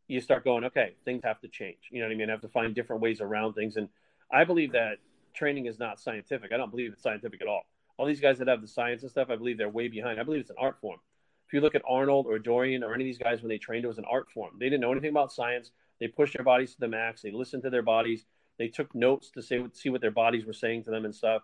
[0.08, 1.78] You start going, okay, things have to change.
[1.90, 2.30] You know what I mean?
[2.30, 3.78] I have to find different ways around things.
[3.78, 3.88] And
[4.32, 4.98] I believe that
[5.34, 6.52] training is not scientific.
[6.52, 7.62] I don't believe it's scientific at all.
[7.98, 10.20] All these guys that have the science and stuff, I believe they're way behind.
[10.20, 11.00] I believe it's an art form.
[11.48, 13.86] If you look at Arnold or Dorian or any of these guys when they trained,
[13.86, 14.52] it was an art form.
[14.60, 15.72] They didn't know anything about science.
[16.00, 17.22] They pushed their bodies to the max.
[17.22, 18.26] They listened to their bodies.
[18.58, 21.44] They took notes to say, see what their bodies were saying to them and stuff.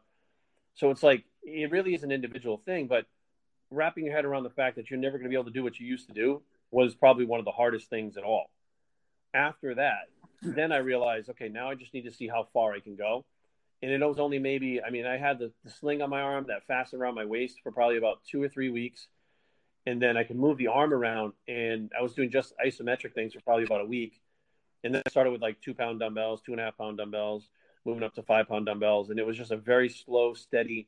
[0.75, 3.05] So it's like it really is an individual thing, but
[3.71, 5.63] wrapping your head around the fact that you're never going to be able to do
[5.63, 8.49] what you used to do was probably one of the hardest things at all.
[9.33, 10.09] After that,
[10.41, 13.25] then I realized, okay, now I just need to see how far I can go.
[13.81, 16.45] And it was only maybe, I mean, I had the, the sling on my arm
[16.47, 19.07] that fastened around my waist for probably about two or three weeks.
[19.85, 23.33] And then I could move the arm around, and I was doing just isometric things
[23.33, 24.19] for probably about a week.
[24.83, 27.47] And then I started with like two pound dumbbells, two and a half pound dumbbells,
[27.85, 30.87] moving up to five pound dumbbells, and it was just a very slow, steady,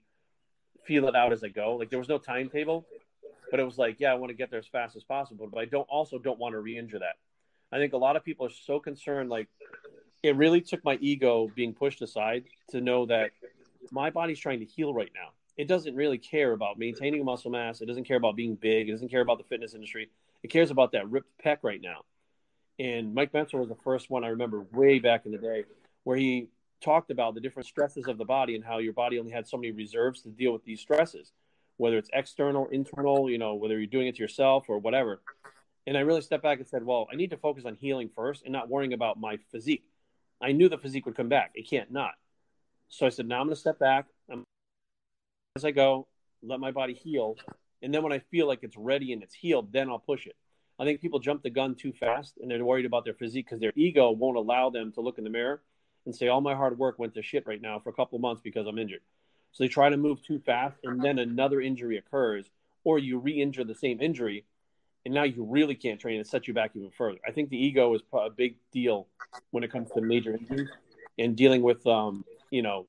[0.85, 1.75] feel it out as I go.
[1.75, 2.85] Like there was no timetable,
[3.51, 5.59] but it was like, yeah, I want to get there as fast as possible, but
[5.59, 7.15] I don't also don't want to re-injure that.
[7.71, 9.29] I think a lot of people are so concerned.
[9.29, 9.47] Like
[10.23, 13.31] it really took my ego being pushed aside to know that
[13.91, 15.29] my body's trying to heal right now.
[15.57, 17.81] It doesn't really care about maintaining muscle mass.
[17.81, 18.87] It doesn't care about being big.
[18.87, 20.09] It doesn't care about the fitness industry.
[20.41, 22.05] It cares about that ripped pec right now.
[22.79, 25.65] And Mike Mentzer was the first one I remember way back in the day
[26.05, 26.47] where he
[26.81, 29.57] talked about the different stresses of the body and how your body only had so
[29.57, 31.31] many reserves to deal with these stresses,
[31.77, 35.21] whether it's external, internal, you know, whether you're doing it to yourself or whatever.
[35.87, 38.43] And I really stepped back and said, well, I need to focus on healing first
[38.43, 39.85] and not worrying about my physique.
[40.41, 41.51] I knew the physique would come back.
[41.55, 42.13] It can't not.
[42.89, 44.43] So I said, now I'm going to step back I'm,
[45.55, 46.07] as I go,
[46.41, 47.35] let my body heal.
[47.81, 50.35] And then when I feel like it's ready and it's healed, then I'll push it.
[50.79, 53.59] I think people jump the gun too fast and they're worried about their physique because
[53.59, 55.61] their ego won't allow them to look in the mirror
[56.09, 58.41] and say all my hard work went to shit right now for a couple months
[58.41, 59.01] because I'm injured.
[59.51, 62.49] So they try to move too fast, and then another injury occurs,
[62.83, 64.45] or you re-injure the same injury,
[65.05, 67.19] and now you really can't train and set you back even further.
[67.27, 69.05] I think the ego is a big deal
[69.51, 70.69] when it comes to major injuries
[71.19, 72.87] and dealing with, um, you know,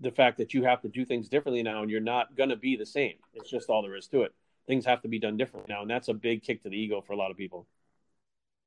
[0.00, 2.76] the fact that you have to do things differently now, and you're not to be
[2.76, 3.14] the same.
[3.32, 4.34] It's just all there is to it.
[4.66, 7.00] Things have to be done differently now, and that's a big kick to the ego
[7.00, 7.66] for a lot of people.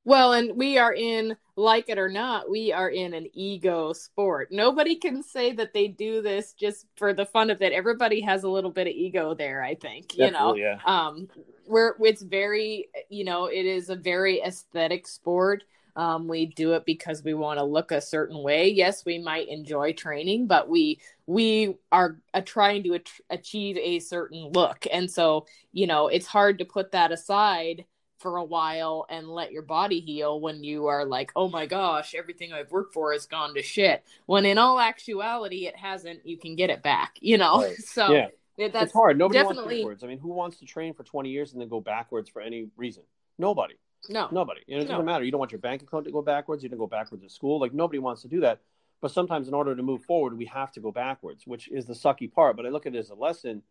[0.06, 4.50] Well, and we are in, like it or not, we are in an ego sport.
[4.52, 7.74] Nobody can say that they do this just for the fun of it.
[7.74, 10.10] Everybody has a little bit of ego there, I think.
[10.10, 10.80] Definitely, you know, yeah.
[10.86, 11.28] um,
[11.66, 15.64] where it's very, you know, it is a very aesthetic sport.
[15.96, 18.68] Um, we do it because we want to look a certain way.
[18.70, 24.52] Yes, we might enjoy training, but we we are uh, trying to achieve a certain
[24.52, 27.86] look, and so you know it's hard to put that aside
[28.18, 32.16] for a while and let your body heal when you are like, oh my gosh,
[32.16, 34.04] everything I've worked for has gone to shit.
[34.26, 36.26] When in all actuality, it hasn't.
[36.26, 37.64] You can get it back, you know?
[37.64, 37.76] Right.
[37.86, 38.28] So yeah.
[38.58, 39.18] that's it's hard.
[39.18, 39.64] Nobody definitely...
[39.64, 40.04] wants backwards.
[40.04, 42.68] I mean, who wants to train for 20 years and then go backwards for any
[42.76, 43.04] reason?
[43.38, 43.76] Nobody.
[44.10, 44.62] No, nobody.
[44.68, 44.92] And it No.
[44.94, 45.24] doesn't matter.
[45.24, 46.64] You don't want your bank account to go backwards.
[46.64, 47.60] You don't go backwards at school.
[47.60, 48.60] Like nobody wants to do that.
[49.02, 51.94] But sometimes, in order to move forward, we have to go backwards, which is the
[51.94, 52.56] sucky part.
[52.56, 53.62] But I look at it as a lesson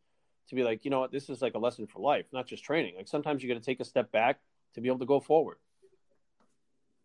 [0.49, 2.65] to be like, you know what, this is like a lesson for life, not just
[2.65, 2.95] training.
[2.97, 4.39] Like sometimes you got to take a step back
[4.75, 5.57] to be able to go forward.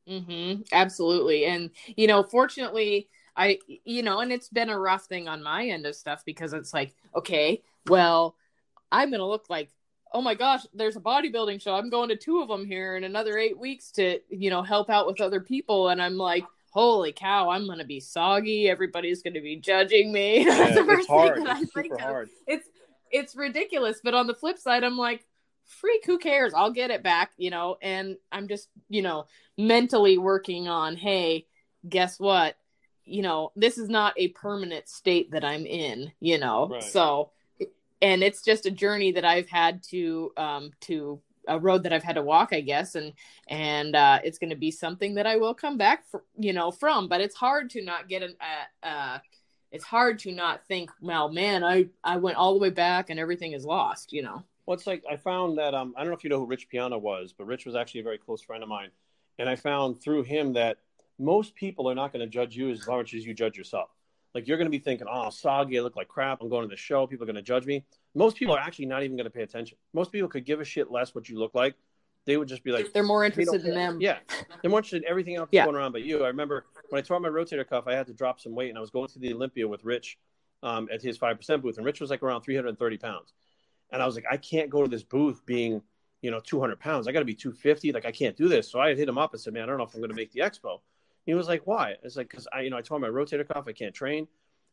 [0.08, 0.62] Mm-hmm.
[0.72, 1.46] Absolutely.
[1.46, 5.68] And, you know, fortunately, I, you know, and it's been a rough thing on my
[5.68, 8.36] end of stuff because it's like, okay, well,
[8.92, 9.70] I'm going to look like,
[10.12, 11.76] oh my gosh, there's a bodybuilding show.
[11.76, 14.90] I'm going to two of them here in another eight weeks to, you know, help
[14.90, 15.90] out with other people.
[15.90, 18.68] And I'm like, holy cow, I'm going to be soggy.
[18.68, 20.44] Everybody's going to be judging me.
[20.48, 21.36] That's the Yeah, first it's hard.
[21.36, 22.00] thing that I think of.
[22.00, 22.30] hard.
[22.48, 22.68] It's,
[23.12, 24.00] it's ridiculous.
[24.04, 25.26] But on the flip side, I'm like,
[25.66, 26.54] freak, who cares?
[26.54, 31.46] I'll get it back, you know, and I'm just, you know, mentally working on, hey,
[31.88, 32.56] guess what?
[33.06, 36.68] You know, this is not a permanent state that I'm in, you know.
[36.70, 36.84] Right.
[36.84, 37.32] So
[38.02, 42.04] and it's just a journey that I've had to um to a road that I've
[42.04, 43.14] had to walk, I guess, and
[43.48, 46.72] and uh it's going to be something that I will come back for, you know,
[46.72, 48.36] from, but it's hard to not get an
[48.84, 49.20] uh, uh
[49.72, 53.20] it's hard to not think, well, man, I I went all the way back and
[53.20, 54.44] everything is lost, you know.
[54.66, 56.70] Well, it's like I found that um, I don't know if you know who Rich
[56.70, 58.90] Piana was, but Rich was actually a very close friend of mine,
[59.38, 60.78] and I found through him that
[61.18, 63.90] most people are not going to judge you as much as you judge yourself.
[64.34, 66.42] Like you're going to be thinking, "Oh, soggy, I look like crap.
[66.42, 67.08] I'm going to the show.
[67.08, 67.84] People are going to judge me."
[68.16, 69.78] Most people are actually not even going to pay attention.
[69.94, 71.76] Most people could give a shit less what you look like.
[72.30, 73.98] They would just be like, They're more interested in them.
[74.00, 74.20] Yeah,
[74.62, 75.64] they're more interested in everything else Yeah.
[75.64, 76.24] going around but you.
[76.24, 78.78] I remember when I tore my rotator cuff, I had to drop some weight, and
[78.78, 80.20] I was going to the Olympia with Rich
[80.62, 83.34] um, at his five percent booth, and Rich was like around 330 pounds,
[83.92, 85.82] and I was like, I can't go to this booth being
[86.22, 87.08] you know 200 pounds.
[87.08, 87.94] I got to be 250.
[87.94, 88.70] Like I can't do this.
[88.70, 90.16] So I hit him up and said, Man, I don't know if I'm going to
[90.16, 90.82] make the expo.
[91.26, 91.96] He was like, Why?
[92.04, 93.66] It's like because I you know I tore my rotator cuff.
[93.68, 94.20] I can't train.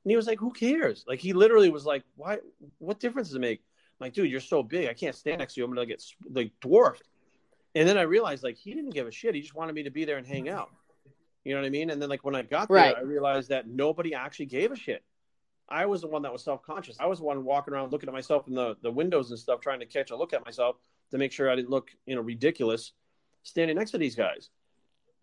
[0.04, 1.06] And he was like, Who cares?
[1.08, 2.36] Like he literally was like, Why?
[2.80, 3.60] What difference does it make?
[3.98, 4.90] I'm like, dude, you're so big.
[4.90, 5.64] I can't stand next to you.
[5.64, 7.08] I'm gonna get like dwarfed.
[7.76, 9.34] And then I realized like he didn't give a shit.
[9.34, 10.70] He just wanted me to be there and hang out.
[11.44, 11.90] You know what I mean?
[11.90, 12.96] And then like when I got there, Right.
[12.96, 15.04] I realized that nobody actually gave a shit.
[15.68, 16.96] I was the one that was self conscious.
[16.98, 19.60] I was the one walking around looking at myself in the, the windows and stuff,
[19.60, 20.76] trying to catch a look at myself
[21.10, 22.92] to make sure I didn't look, you know, ridiculous
[23.42, 24.48] standing next to these guys.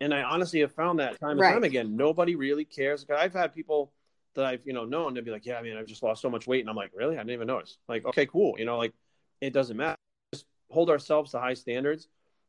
[0.00, 1.52] And I honestly have found that time and Right.
[1.54, 1.96] time again.
[1.96, 3.04] Nobody really cares.
[3.10, 3.92] I've had people
[4.34, 6.30] that I've, you know, known to be like, Yeah, I mean, I've just lost so
[6.30, 6.60] much weight.
[6.60, 7.16] And I'm like, Really?
[7.16, 7.78] I didn't even notice.
[7.88, 8.54] Like, okay, cool.
[8.58, 8.92] You know, like
[9.40, 9.96] it doesn't matter.
[10.32, 12.06] Just hold ourselves to high standards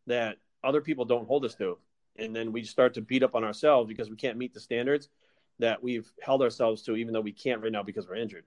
[0.08, 1.78] that other people don't hold us to.
[2.18, 5.10] And then we start to beat up on ourselves because we can't meet the standards
[5.60, 8.46] that we've held ourselves to, even though we can't right now because we're injured.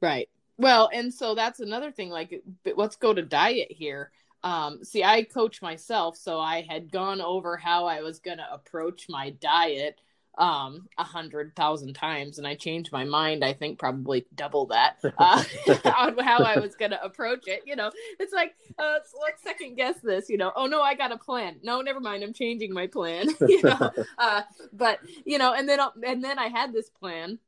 [0.00, 0.28] Right.
[0.58, 2.10] Well, and so that's another thing.
[2.10, 2.42] Like,
[2.76, 4.10] let's go to diet here.
[4.42, 8.52] Um, see, I coach myself, so I had gone over how I was going to
[8.52, 10.00] approach my diet
[10.38, 14.96] um a hundred thousand times and i changed my mind i think probably double that
[15.18, 15.44] uh
[15.98, 19.74] on how i was gonna approach it you know it's like uh so let's second
[19.74, 22.72] guess this you know oh no i got a plan no never mind i'm changing
[22.72, 24.42] my plan you know uh
[24.72, 27.38] but you know and then and then i had this plan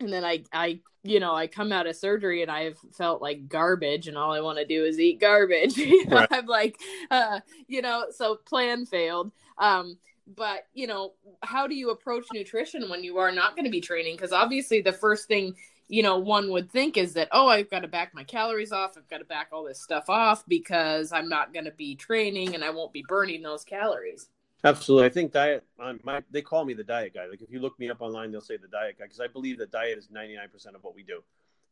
[0.00, 3.48] and then I, I, you know, I come out of surgery and I've felt like
[3.48, 5.76] garbage, and all I want to do is eat garbage.
[5.76, 6.28] you know, Right.
[6.30, 6.78] I'm like,
[7.10, 9.32] uh, you know, so plan failed.
[9.58, 11.12] Um, but you know,
[11.42, 14.16] how do you approach nutrition when you are not going to be training?
[14.16, 15.54] Because obviously, the first thing
[15.88, 18.96] you know one would think is that oh, I've got to back my calories off.
[18.96, 22.54] I've got to back all this stuff off because I'm not going to be training
[22.54, 24.28] and I won't be burning those calories.
[24.64, 25.06] Absolutely.
[25.06, 27.26] I think diet, um, my, they call me the diet guy.
[27.26, 29.58] Like if you look me up online, they'll say the diet guy because I believe
[29.58, 31.22] that diet is 99% of what we do.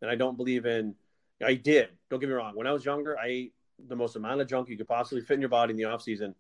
[0.01, 0.95] And I don't believe in,
[1.45, 2.55] I did, don't get me wrong.
[2.55, 3.55] When I was younger, I ate
[3.89, 6.03] the most amount of junk you could possibly fit in your body in the off
[6.03, 6.35] season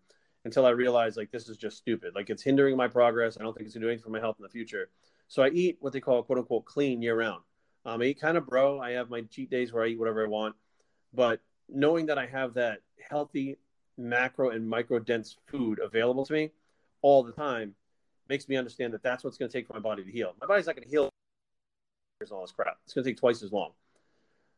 [0.45, 2.15] until I realized like this is just stupid.
[2.15, 3.37] Like it's hindering my progress.
[3.39, 4.89] I don't think it's to do anything for my health in the future.
[5.29, 7.43] So I eat what they call quote unquote clean year round.
[7.85, 8.81] Um, I eat kind of bro.
[8.81, 10.55] I have my cheat days where I eat whatever I want.
[11.13, 13.59] But knowing that I have that healthy
[13.97, 16.51] macro and micro dense food available to me
[17.03, 17.75] all the time
[18.29, 20.35] makes me understand that that's what's going to take for my body to heal.
[20.41, 21.11] My body's not going to heal
[22.31, 22.79] all this crap.
[22.85, 23.73] It's going to take twice as long.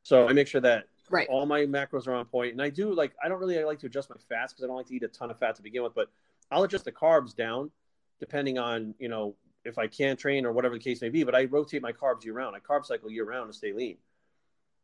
[0.04, 1.28] So I make sure that Right.
[1.28, 3.86] all my macros are on point, and I do like I don't really like to
[3.86, 5.82] adjust my fats because I don't like to eat a ton of fat to begin
[5.82, 6.10] with, but
[6.50, 7.70] I'll adjust the carbs down
[8.18, 11.24] depending on you know if I can train or whatever the case may be.
[11.24, 12.56] But I rotate my carbs year round.
[12.56, 13.98] I carb cycle year round to stay lean.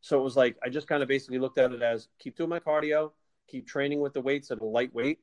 [0.01, 2.49] So it was like I just kind of basically looked at it as keep doing
[2.49, 3.11] my cardio,
[3.47, 5.19] keep training with the weights at a light weight,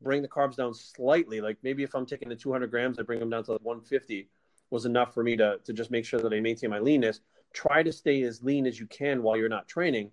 [0.00, 1.40] bring the carbs down slightly.
[1.40, 4.28] Like maybe if I'm taking the 200 grams, I bring them down to like 150
[4.70, 7.20] was enough for me to to just make sure that I maintain my leanness.
[7.52, 10.10] Try to stay as lean as you can while you're not training,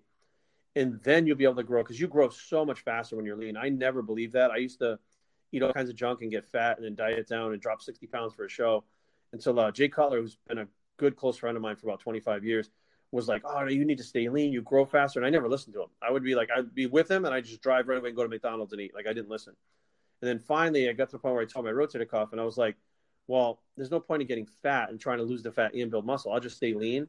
[0.76, 3.36] and then you'll be able to grow because you grow so much faster when you're
[3.36, 3.56] lean.
[3.56, 4.50] I never believed that.
[4.50, 4.98] I used to
[5.52, 8.06] eat all kinds of junk and get fat and then diet down and drop 60
[8.06, 8.84] pounds for a show
[9.32, 12.44] until uh, Jay Cutler, who's been a good close friend of mine for about 25
[12.44, 12.70] years,
[13.12, 14.52] was like, "Oh, you need to stay lean.
[14.52, 15.88] You grow faster." And I never listened to him.
[16.02, 18.08] I I would be like, I'd be with him and I'd just drive right away
[18.08, 18.94] and go to McDonald's and eat.
[18.94, 19.54] Like I didn't listen.
[20.22, 22.40] And then finally, I got to the point where I tore my rotator cuff and
[22.40, 22.76] I was like,
[23.26, 26.04] well, there's no point in getting fat and trying to lose the fat and build
[26.04, 26.32] muscle.
[26.32, 27.08] I'll just stay lean.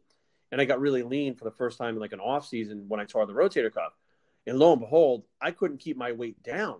[0.51, 2.99] And I got really lean for the first time in like an off season when
[2.99, 3.93] I tore the rotator cuff.
[4.47, 6.79] And lo and behold, I couldn't keep my weight down.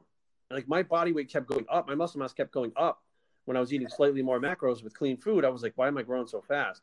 [0.50, 3.02] Like my body weight kept going up, my muscle mass kept going up
[3.46, 5.46] when I was eating slightly more macros with clean food.
[5.46, 6.82] I was like, why am I growing so fast?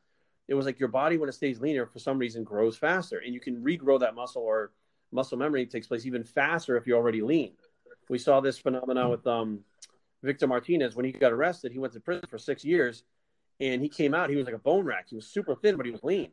[0.49, 3.35] It was like your body, when it stays leaner, for some reason grows faster, and
[3.35, 4.73] you can regrow that muscle or
[5.13, 7.53] muscle memory takes place even faster if you're already lean.
[8.09, 9.61] We saw this phenomenon with um,
[10.23, 13.05] Victor Martinez, when he got arrested, he went to prison for six years,
[13.61, 14.31] and he came out.
[14.31, 15.07] He was like a bone rack.
[15.11, 16.31] He was super thin, but he was lean.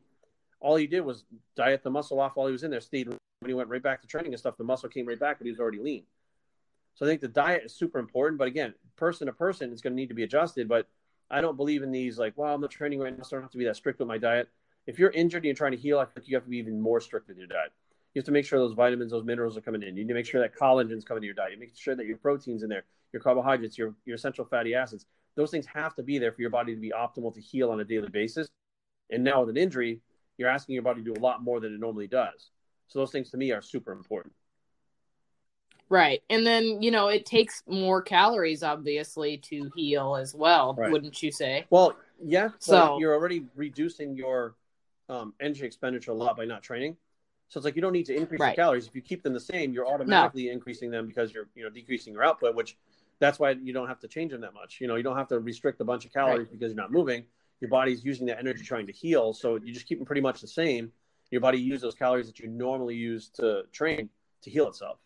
[0.60, 2.82] All he did was diet the muscle off while he was in there.
[2.82, 4.58] Stayed when he went right back to training and stuff.
[4.58, 6.04] The muscle came right back, but he was already lean.
[6.96, 8.40] So I think the diet is super important.
[8.40, 10.68] But again, person to person, it's going to need to be adjusted.
[10.68, 10.88] But
[11.30, 13.44] I don't believe in these like, well, I'm not training right now, so I don't
[13.44, 14.50] have to be that strict with my diet.
[14.88, 16.80] If you're injured and you're trying to heal, I think you have to be even
[16.80, 17.72] more strict with your diet.
[18.14, 19.90] You have to make sure those vitamins, those minerals are coming in.
[19.90, 21.52] You need to make sure that collagen's coming to your diet.
[21.52, 22.84] You make sure that your protein's in there
[23.16, 25.06] your carbohydrates, your, your essential fatty acids.
[25.36, 27.80] Those things have to be there for your body to be optimal to heal on
[27.80, 28.48] a daily basis.
[29.10, 30.02] And now with an injury,
[30.38, 32.50] you're asking your body to do a lot more than it normally does.
[32.88, 34.34] So those things to me are super important.
[35.90, 36.24] Right.
[36.30, 40.92] And then, you know, it takes more calories obviously to heal as well, right.
[40.92, 41.66] wouldn't you say?
[41.70, 42.50] Well, yeah.
[42.60, 44.56] So you're already reducing your
[45.10, 46.98] um, energy expenditure a lot by not training.
[47.50, 48.56] So it's like you don't need to increase right.
[48.56, 48.88] calories.
[48.88, 50.54] If you keep them the same, you're automatically no.
[50.54, 52.76] increasing them because you're, you know, decreasing your output, which
[53.20, 54.82] that's why you don't have to change them that much.
[54.82, 56.52] You know, you don't have to restrict a bunch of calories right.
[56.52, 57.26] because you're not moving.
[57.62, 59.34] Your body's using that energy trying to heal.
[59.34, 60.92] So you just keep them pretty much the same.
[61.32, 64.10] Your body uses those calories that you normally use to train
[64.42, 65.00] to heal itself.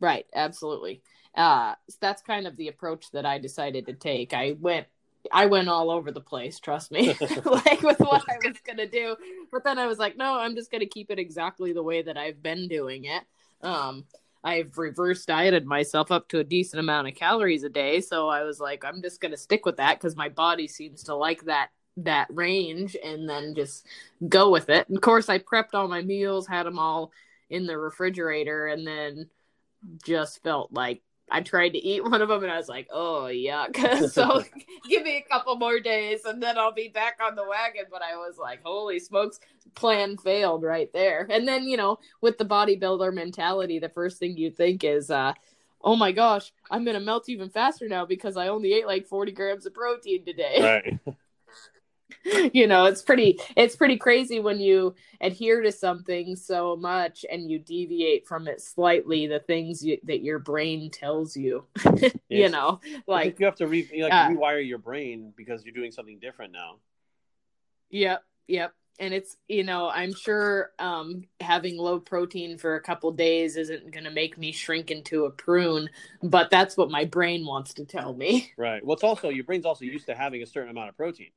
[0.00, 1.02] Right, absolutely.
[1.34, 4.32] Uh, so that's kind of the approach that I decided to take.
[4.32, 4.86] I went
[5.32, 7.08] I went all over the place, trust me,
[7.44, 9.16] like with what I was going to do.
[9.50, 12.02] But then I was like, no, I'm just going to keep it exactly the way
[12.02, 13.24] that I've been doing it.
[13.60, 14.04] Um,
[14.46, 18.00] I've reverse dieted myself up to a decent amount of calories a day.
[18.00, 21.02] So I was like, I'm just going to stick with that because my body seems
[21.04, 23.86] to like that that range and then just
[24.28, 24.86] go with it.
[24.86, 27.10] And of course, I prepped all my meals, had them all
[27.50, 29.28] in the refrigerator, and then
[30.04, 33.28] just felt like I tried to eat one of them and I was like, oh,
[33.32, 34.10] yuck.
[34.12, 34.44] so
[34.88, 37.84] give me a couple more days and then I'll be back on the wagon.
[37.90, 39.40] But I was like, holy smokes,
[39.74, 41.26] plan failed right there.
[41.30, 45.32] And then, you know, with the bodybuilder mentality, the first thing you think is, uh,
[45.82, 49.06] oh my gosh, I'm going to melt even faster now because I only ate like
[49.06, 50.82] 40 grams of protein today.
[51.06, 51.16] Right.
[52.52, 57.50] you know it's pretty it's pretty crazy when you adhere to something so much and
[57.50, 61.64] you deviate from it slightly the things you, that your brain tells you
[62.00, 62.12] yes.
[62.28, 65.92] you know like you have to re, like uh, rewire your brain because you're doing
[65.92, 66.76] something different now.
[67.90, 68.72] Yep yep.
[68.98, 73.90] And it's you know i'm sure um, having low protein for a couple days isn't
[73.92, 75.90] going to make me shrink into a prune
[76.22, 78.52] but that's what my brain wants to tell me.
[78.56, 78.84] Right.
[78.84, 81.30] Well it's also your brain's also used to having a certain amount of protein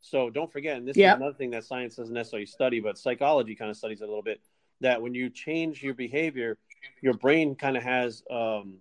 [0.00, 1.16] so don't forget, and this yep.
[1.16, 4.22] is another thing that science doesn't necessarily study, but psychology kind of studies a little
[4.22, 4.40] bit,
[4.80, 6.58] that when you change your behavior,
[7.00, 8.78] your brain kind of has um,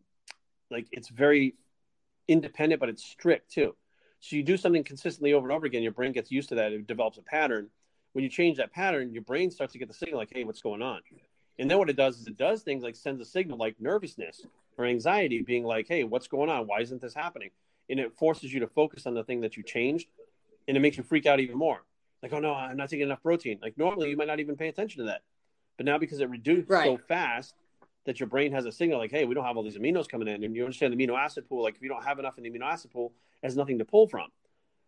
[0.70, 1.56] like it's very
[2.28, 3.76] independent, but it's strict too.
[4.20, 6.72] So you do something consistently over and over again, your brain gets used to that.
[6.72, 7.70] It develops a pattern.
[8.14, 10.62] When you change that pattern, your brain starts to get the signal like, hey, what's
[10.62, 11.02] going on?
[11.60, 14.46] And then what it does is it does things like sends a signal like nervousness
[14.78, 16.68] or anxiety, being like, hey, what's going on?
[16.68, 17.52] Why isn't this happening?
[17.90, 20.08] And it forces you to focus on the thing that you changed
[20.68, 21.84] and it makes you freak out even more.
[22.22, 23.60] Like, oh no, I'm not taking enough protein.
[23.62, 25.22] Like normally you might not even pay attention to that,
[25.78, 26.86] but now because it reduced right.
[26.86, 27.54] so fast
[28.06, 30.28] that your brain has a signal like, hey, we don't have all these aminos coming
[30.28, 31.64] in, and you understand the amino acid pool.
[31.64, 34.08] Like if you don't have enough in the amino acid pool, has nothing to pull
[34.08, 34.28] from.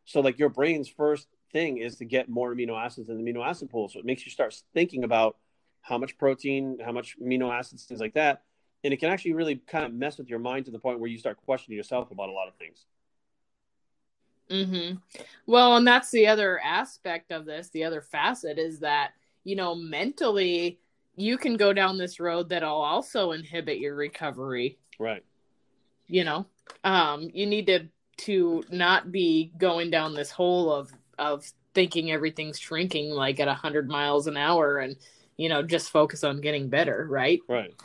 [0.05, 3.45] So like your brain's first thing is to get more amino acids in the amino
[3.45, 3.89] acid pool.
[3.89, 5.37] So it makes you start thinking about
[5.81, 8.43] how much protein, how much amino acids, things like that.
[8.83, 11.09] And it can actually really kind of mess with your mind to the point where
[11.09, 12.85] you start questioning yourself about a lot of things.
[14.49, 14.97] Mm-hmm.
[15.45, 17.69] Well, and that's the other aspect of this.
[17.69, 19.11] The other facet is that
[19.43, 20.79] you know mentally
[21.15, 24.77] you can go down this road that'll also inhibit your recovery.
[24.99, 25.23] Right.
[26.07, 26.45] You know,
[26.83, 32.59] um, you need to to not be going down this hole of of thinking everything's
[32.59, 34.95] shrinking like at a hundred miles an hour and
[35.37, 37.75] you know just focus on getting better right right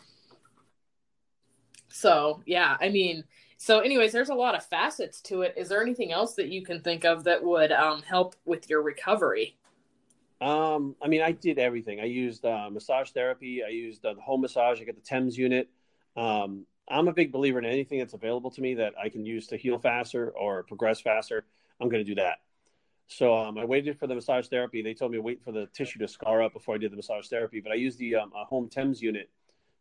[1.88, 3.22] so yeah i mean
[3.62, 5.54] so anyways there's a lot of facets to it.
[5.56, 8.82] Is there anything else that you can think of that would um, help with your
[8.82, 9.56] recovery?
[10.40, 12.00] Um, i mean i did everything.
[12.00, 13.62] I used uh, massage therapy.
[13.64, 14.80] I used uh, the home massage.
[14.80, 15.70] I got the TENS unit.
[16.16, 19.46] Um, i'm a big believer in anything that's available to me that i can use
[19.46, 21.44] to heal faster or progress faster.
[21.80, 22.38] I'm going to do that.
[23.06, 24.82] So um, I waited for the massage therapy.
[24.82, 26.96] They told me to wait for the tissue to scar up before I did the
[26.96, 27.60] massage therapy.
[27.60, 29.30] But I used the um, home TENS unit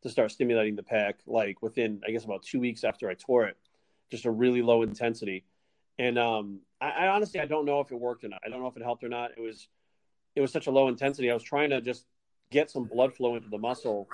[0.01, 3.45] to start stimulating the pack like within I guess about two weeks after I tore
[3.45, 3.57] it,
[4.11, 5.45] just a really low intensity.
[5.97, 8.41] And um, I, I honestly I don't know if it worked or not.
[8.45, 9.31] I don't know if it helped or not.
[9.37, 9.67] It was
[10.35, 11.29] it was such a low intensity.
[11.31, 12.05] I was trying to just
[12.51, 14.07] get some blood flow into the muscle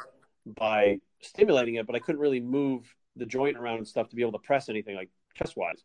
[0.45, 4.21] by stimulating it, but I couldn't really move the joint around and stuff to be
[4.21, 5.83] able to press anything like chest wise.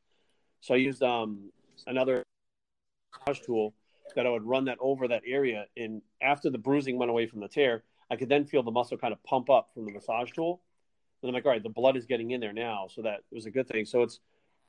[0.60, 1.50] So I used um,
[1.86, 2.22] another
[3.26, 3.74] massage tool
[4.14, 5.66] that I would run that over that area.
[5.76, 8.98] And after the bruising went away from the tear, I could then feel the muscle
[8.98, 10.60] kind of pump up from the massage tool.
[11.23, 12.89] And I'm like, all right, the blood is getting in there now.
[12.93, 13.85] So that was a good thing.
[13.85, 14.20] So it's,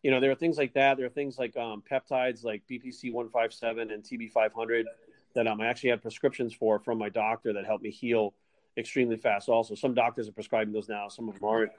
[0.04, 0.98] you know, there are things like that.
[0.98, 4.86] There are things like um, peptides like BPC 157 and TB 500
[5.34, 8.34] that um, I actually had prescriptions for from my doctor that helped me heal
[8.78, 9.50] extremely fast.
[9.50, 11.72] Also, some doctors are prescribing those now, some of them aren't.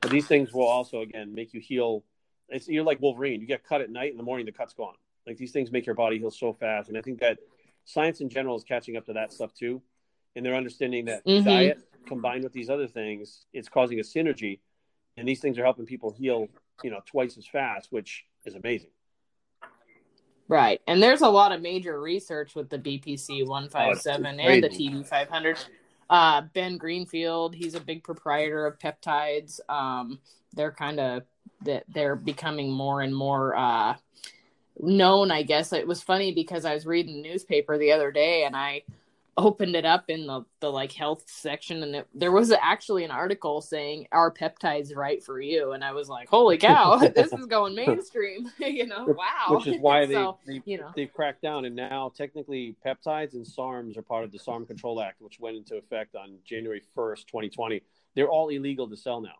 [0.00, 2.04] But these things will also, again, make you heal.
[2.48, 3.40] It's you're like Wolverine.
[3.40, 4.94] You get cut at night, in the morning the cut's gone.
[5.26, 7.38] Like these things make your body heal so fast, and I think that
[7.84, 9.80] science in general is catching up to that stuff too,
[10.36, 11.44] and they're understanding that mm-hmm.
[11.44, 14.60] diet combined with these other things, it's causing a synergy,
[15.16, 16.48] and these things are helping people heal,
[16.82, 18.90] you know, twice as fast, which is amazing.
[20.48, 20.80] Right.
[20.86, 25.06] And there's a lot of major research with the BPC 157 oh, and the TB
[25.06, 25.58] 500.
[26.10, 29.58] Uh, ben Greenfield, he's a big proprietor of peptides.
[29.70, 30.20] Um,
[30.52, 31.22] they're kind of
[31.62, 33.96] that they're becoming more and more uh,
[34.78, 35.72] known, I guess.
[35.72, 38.82] It was funny because I was reading the newspaper the other day and I
[39.36, 43.10] opened it up in the, the like health section and it, there was actually an
[43.10, 45.72] article saying are peptides right for you?
[45.72, 49.56] And i was like holy cow this is going mainstream you know wow.
[49.56, 50.90] which is why they, so, they you know.
[50.94, 55.00] they've cracked down and now technically peptides and sarms are part of the sarm control
[55.00, 57.82] act which went into effect on january 1st 2020
[58.14, 59.36] they're all illegal to sell now.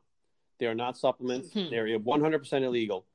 [0.59, 1.53] They are not supplements.
[1.53, 1.71] Hmm.
[1.71, 3.07] they're 100% illegal.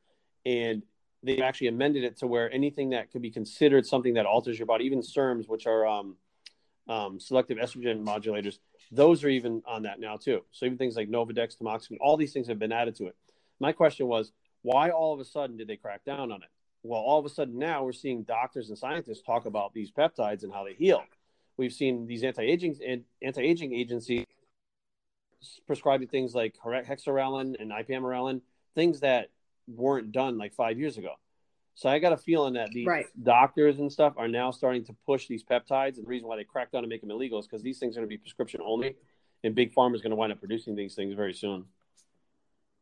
[0.45, 0.83] And
[1.23, 4.65] they've actually amended it to where anything that could be considered something that alters your
[4.65, 6.15] body even serms which are um,
[6.89, 8.57] um, selective estrogen modulators,
[8.91, 10.43] those are even on that now too.
[10.51, 13.15] So even things like Nolvadex, tamoxifen, all these things have been added to it.
[13.59, 14.31] My question was,
[14.63, 16.49] why all of a sudden did they crack down on it?
[16.83, 20.43] Well, all of a sudden now we're seeing doctors and scientists talk about these peptides
[20.43, 21.03] and how they heal.
[21.57, 24.25] We've seen these anti-aging anti-aging agencies
[25.67, 28.41] prescribing things like hexarelin and ipamorelin,
[28.75, 29.29] things that
[29.67, 31.13] weren't done like five years ago.
[31.79, 33.05] So I got a feeling that these right.
[33.23, 35.95] doctors and stuff are now starting to push these peptides.
[35.95, 37.95] And the reason why they cracked down and make them illegal is because these things
[37.95, 38.97] are going to be prescription only,
[39.45, 41.63] and big pharma is going to wind up producing these things very soon.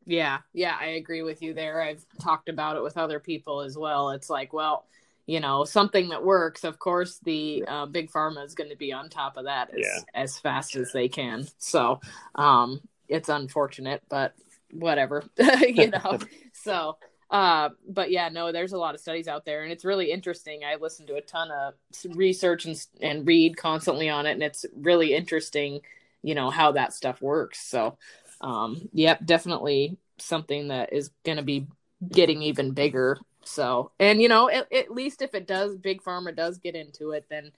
[0.07, 1.79] Yeah, yeah, I agree with you there.
[1.79, 4.09] I've talked about it with other people as well.
[4.09, 4.87] It's like, well,
[5.27, 6.63] you know, something that works.
[6.63, 9.79] Of course, the uh, big pharma is going to be on top of that as,
[9.79, 9.99] yeah.
[10.15, 11.45] as fast as they can.
[11.59, 12.01] So,
[12.33, 14.33] um, it's unfortunate, but
[14.71, 15.23] whatever,
[15.61, 16.17] you know.
[16.53, 16.97] so,
[17.29, 20.61] uh, but yeah, no, there's a lot of studies out there, and it's really interesting.
[20.63, 21.73] I listen to a ton of
[22.15, 25.81] research and and read constantly on it, and it's really interesting,
[26.23, 27.59] you know, how that stuff works.
[27.59, 27.97] So,
[28.39, 31.67] um, yep, definitely something that is going to be
[32.09, 33.17] getting even bigger.
[33.43, 37.11] So, and you know, at, at least if it does, big pharma does get into
[37.11, 37.51] it, then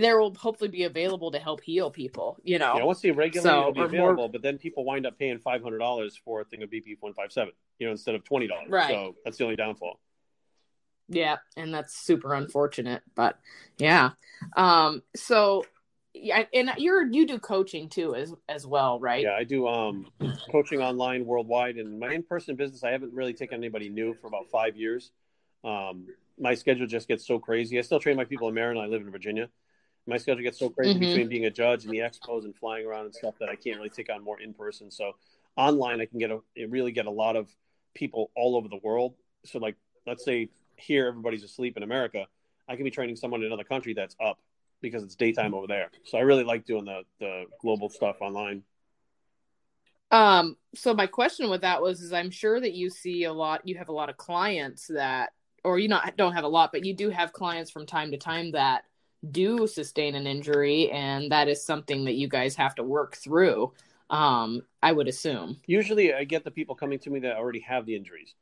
[0.00, 2.38] there will hopefully be available to help heal people.
[2.42, 4.28] You know, yeah, once the regulator so, will be available, more...
[4.30, 7.12] but then people wind up paying five hundred dollars for a thing of BP one
[7.12, 8.70] five seven, you know, instead of twenty dollars.
[8.70, 8.88] Right.
[8.88, 10.00] So that's the only downfall.
[11.08, 13.38] Yeah, and that's super unfortunate, but
[13.76, 14.10] yeah.
[14.56, 15.02] Um.
[15.14, 15.66] So
[16.14, 19.22] yeah, and you're you do coaching too as as well, right?
[19.22, 20.06] Yeah, I do um
[20.50, 22.82] coaching online worldwide, and my in person business.
[22.82, 25.10] I haven't really taken anybody new for about five years.
[25.64, 26.06] Um,
[26.38, 27.78] my schedule just gets so crazy.
[27.78, 28.86] I still train my people in Maryland.
[28.86, 29.48] I live in Virginia
[30.06, 31.00] my schedule gets so crazy mm-hmm.
[31.00, 33.76] between being a judge and the expos and flying around and stuff that I can't
[33.76, 34.90] really take on more in person.
[34.90, 35.12] So
[35.56, 37.48] online, I can get a really get a lot of
[37.94, 39.14] people all over the world.
[39.44, 39.76] So like,
[40.06, 42.26] let's say here everybody's asleep in America,
[42.68, 44.38] I can be training someone in another country that's up
[44.80, 45.90] because it's daytime over there.
[46.04, 48.62] So I really like doing the the global stuff online.
[50.10, 50.56] Um.
[50.74, 53.66] So my question with that was, is I'm sure that you see a lot.
[53.68, 55.30] You have a lot of clients that,
[55.64, 58.16] or you not don't have a lot, but you do have clients from time to
[58.16, 58.84] time that
[59.30, 63.72] do sustain an injury and that is something that you guys have to work through
[64.10, 65.58] um, i would assume.
[65.66, 68.34] Usually i get the people coming to me that already have the injuries.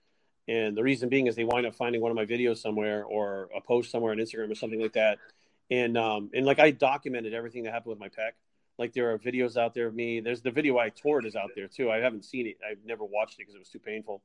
[0.48, 3.48] And the reason being is they wind up finding one of my videos somewhere or
[3.56, 5.18] a post somewhere on instagram or something like that.
[5.70, 8.32] And um, and like i documented everything that happened with my pec.
[8.78, 10.20] Like there are videos out there of me.
[10.20, 11.90] There's the video i tore it is out there too.
[11.90, 12.56] I haven't seen it.
[12.68, 14.22] I've never watched it because it was too painful.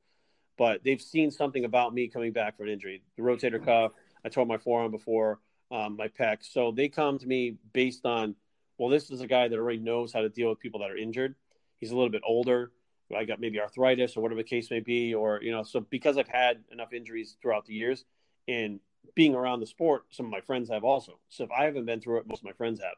[0.56, 3.02] But they've seen something about me coming back for an injury.
[3.16, 3.92] The rotator cuff.
[4.24, 5.38] I tore my forearm before
[5.70, 6.38] um, my pec.
[6.40, 8.34] So they come to me based on,
[8.78, 10.96] well, this is a guy that already knows how to deal with people that are
[10.96, 11.34] injured.
[11.78, 12.72] He's a little bit older.
[13.16, 16.18] I got maybe arthritis or whatever the case may be, or you know, so because
[16.18, 18.04] I've had enough injuries throughout the years,
[18.48, 18.80] and
[19.14, 21.18] being around the sport, some of my friends have also.
[21.28, 22.96] So if I haven't been through it, most of my friends have.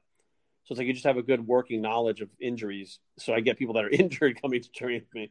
[0.65, 3.01] So it's like you just have a good working knowledge of injuries.
[3.19, 5.31] So I get people that are injured coming to train with me.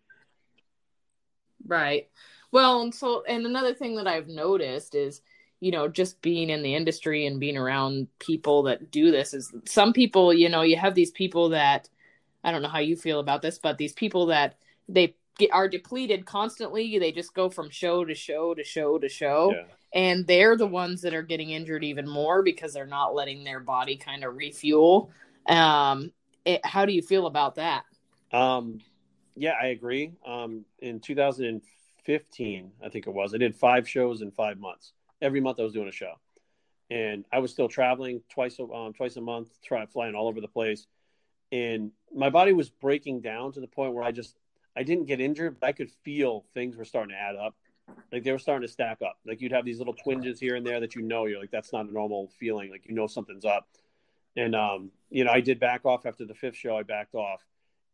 [1.65, 2.09] Right.
[2.51, 5.21] Well, and so and another thing that I've noticed is,
[5.59, 9.51] you know, just being in the industry and being around people that do this is
[9.65, 11.89] some people, you know, you have these people that
[12.43, 14.55] I don't know how you feel about this, but these people that
[14.87, 19.09] they get, are depleted constantly, they just go from show to show to show to
[19.09, 19.53] show.
[19.53, 19.63] Yeah.
[19.93, 23.59] And they're the ones that are getting injured even more because they're not letting their
[23.59, 25.11] body kind of refuel.
[25.47, 26.11] Um,
[26.45, 27.83] it, how do you feel about that?
[28.31, 28.79] Um,
[29.35, 30.11] yeah, I agree.
[30.25, 34.93] Um, in 2015, I think it was, I did five shows in five months.
[35.21, 36.13] Every month I was doing a show,
[36.89, 40.47] and I was still traveling twice um, twice a month, try, flying all over the
[40.47, 40.87] place,
[41.51, 44.35] and my body was breaking down to the point where I just
[44.75, 47.55] I didn't get injured, but I could feel things were starting to add up.
[48.11, 49.17] Like they were starting to stack up.
[49.25, 51.73] Like you'd have these little twinges here and there that you know you're like that's
[51.73, 52.69] not a normal feeling.
[52.69, 53.67] Like you know something's up.
[54.35, 56.77] And um, you know, I did back off after the fifth show.
[56.77, 57.41] I backed off,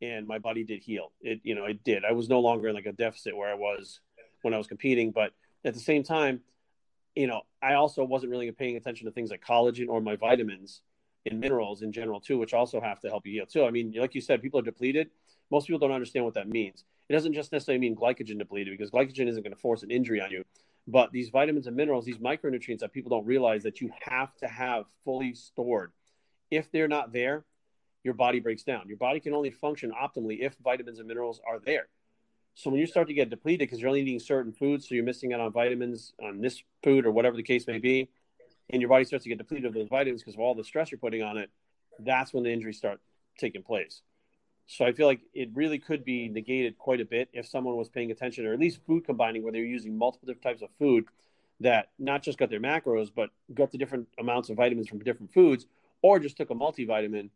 [0.01, 1.11] and my body did heal.
[1.21, 2.03] It, you know, it did.
[2.03, 4.01] I was no longer in like a deficit where I was
[4.41, 5.32] when I was competing, but
[5.63, 6.41] at the same time,
[7.16, 10.82] you know, I also wasn't really paying attention to things like collagen or my vitamins
[11.26, 13.66] and minerals in general too, which also have to help you heal too.
[13.66, 15.09] I mean, like you said, people are depleted.
[15.51, 16.84] Most people don't understand what that means.
[17.09, 20.22] It doesn't just necessarily mean glycogen depleted because glycogen isn't going to force an injury
[20.22, 20.43] on you.
[20.88, 24.47] But these vitamins and minerals, these micronutrients that people don't realize that you have to
[24.47, 25.91] have fully stored.
[26.51, 27.45] If they're not there,
[28.03, 28.88] your body breaks down.
[28.88, 31.88] Your body can only function optimally if vitamins and minerals are there.
[32.55, 35.03] So when you start to get depleted because you're only eating certain foods, so you're
[35.03, 38.09] missing out on vitamins on this food or whatever the case may be,
[38.69, 40.91] and your body starts to get depleted of those vitamins because of all the stress
[40.91, 41.49] you're putting on it,
[41.99, 42.99] that's when the injuries start
[43.37, 44.01] taking place.
[44.67, 47.89] So I feel like it really could be negated quite a bit if someone was
[47.89, 51.05] paying attention, or at least food combining, where they're using multiple different types of food
[51.59, 55.33] that not just got their macros, but got the different amounts of vitamins from different
[55.33, 55.65] foods,
[56.01, 57.29] or just took a multivitamin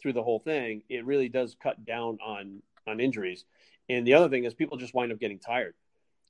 [0.00, 3.44] through the whole thing, it really does cut down on on injuries.
[3.88, 5.74] And the other thing is people just wind up getting tired.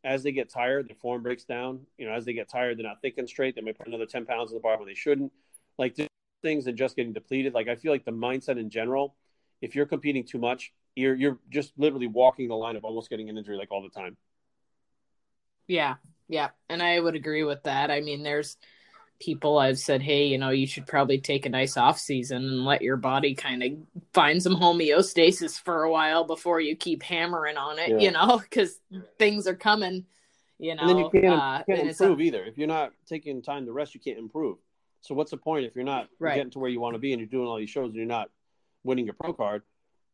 [0.02, 1.80] As they get tired, their form breaks down.
[1.96, 3.54] You know, as they get tired, they're not thinking straight.
[3.54, 5.32] They may put another 10 pounds on the bar when they shouldn't.
[5.78, 5.96] Like
[6.42, 7.54] things and just getting depleted.
[7.54, 9.16] Like I feel like the mindset in general,
[9.62, 13.28] if you're competing too much, you're you're just literally walking the line of almost getting
[13.28, 14.16] an injury like all the time.
[15.66, 15.94] Yeah.
[16.28, 16.50] Yeah.
[16.68, 17.90] And I would agree with that.
[17.90, 18.56] I mean, there's
[19.24, 22.64] people I've said, hey, you know, you should probably take a nice off season and
[22.64, 23.72] let your body kind of
[24.12, 27.98] find some homeostasis for a while before you keep hammering on it, yeah.
[27.98, 28.78] you know, because
[29.18, 30.04] things are coming,
[30.58, 30.82] you know.
[30.82, 32.44] And then you can't, uh, you can't improve a, either.
[32.44, 34.58] If you're not taking time to rest, you can't improve.
[35.00, 36.34] So what's the point if you're not right.
[36.34, 38.06] getting to where you want to be and you're doing all these shows and you're
[38.06, 38.30] not
[38.82, 39.62] winning your pro card?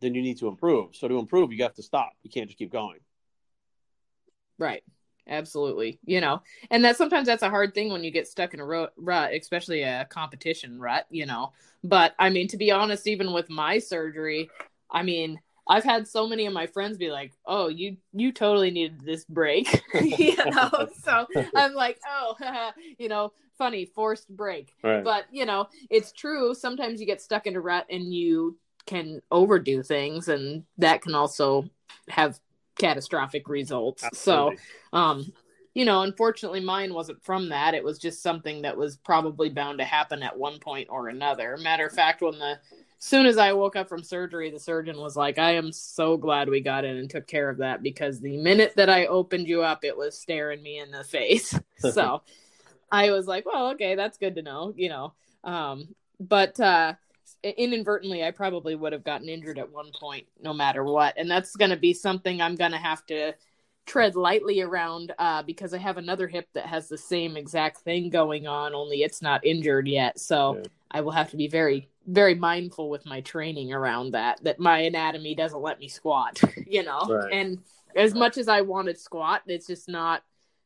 [0.00, 0.96] Then you need to improve.
[0.96, 2.12] So to improve, you have to stop.
[2.22, 3.00] You can't just keep going.
[4.58, 4.82] Right
[5.30, 8.60] absolutely you know and that sometimes that's a hard thing when you get stuck in
[8.60, 11.52] a rut, especially a competition rut you know.
[11.82, 14.50] But i mean to be honest even with my surgery
[14.90, 18.70] i mean i've had so many of my friends be like oh you you totally
[18.70, 20.88] needed this break you know?
[21.02, 24.74] So i'm like oh you know funny forced break.
[24.82, 25.04] Right.
[25.04, 29.20] but you know it's true sometimes you get stuck in a rut and you can
[29.30, 31.68] overdo things and that can also
[32.08, 32.40] have
[32.80, 34.04] catastrophic results.
[34.04, 34.56] Absolutely.
[34.56, 35.32] So, um,
[35.74, 37.74] you know, unfortunately, mine wasn't from that.
[37.74, 41.56] It was just something that was probably bound to happen at one point or another.
[41.56, 42.58] Matter of fact, when the
[42.98, 46.48] soon as I woke up from surgery, the surgeon was like, I am so glad
[46.48, 49.62] we got in and took care of that because the minute that I opened you
[49.62, 51.58] up, it was staring me in the face.
[51.78, 52.22] so
[52.90, 55.14] I was like, well, okay, that's good to know, you know.
[55.44, 56.94] Um, but uh,
[57.42, 61.56] inadvertently i probably would have gotten injured at one point no matter what and that's
[61.56, 63.32] going to be something i'm going to have to
[63.86, 68.10] tread lightly around uh, because i have another hip that has the same exact thing
[68.10, 70.62] going on only it's not injured yet so yeah.
[70.90, 74.80] i will have to be very very mindful with my training around that that my
[74.80, 77.32] anatomy doesn't let me squat you know right.
[77.32, 77.58] and
[77.96, 80.22] as much as i wanted squat it's just not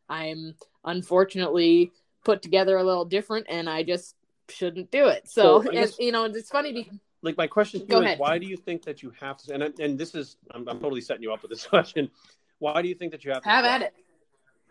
[0.08, 0.54] i'm
[0.84, 1.92] unfortunately
[2.24, 4.16] put together a little different and i just
[4.48, 5.28] shouldn't do it.
[5.28, 8.18] So, so guess, and, you know, it's funny because like my question to you is,
[8.18, 9.54] why do you think that you have to?
[9.54, 12.10] And and this is, I'm, I'm totally setting you up with this question.
[12.58, 13.94] Why do you think that you have to have at it?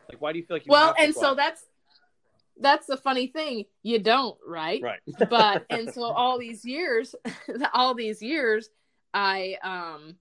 [0.10, 0.94] Like, why do you feel like you well?
[1.00, 1.66] and so that's
[2.60, 3.66] that's the funny thing.
[3.82, 4.82] You don't, right?
[4.82, 5.00] Right.
[5.30, 7.16] but and so all these years,
[7.74, 8.70] all these years,
[9.14, 10.16] I um,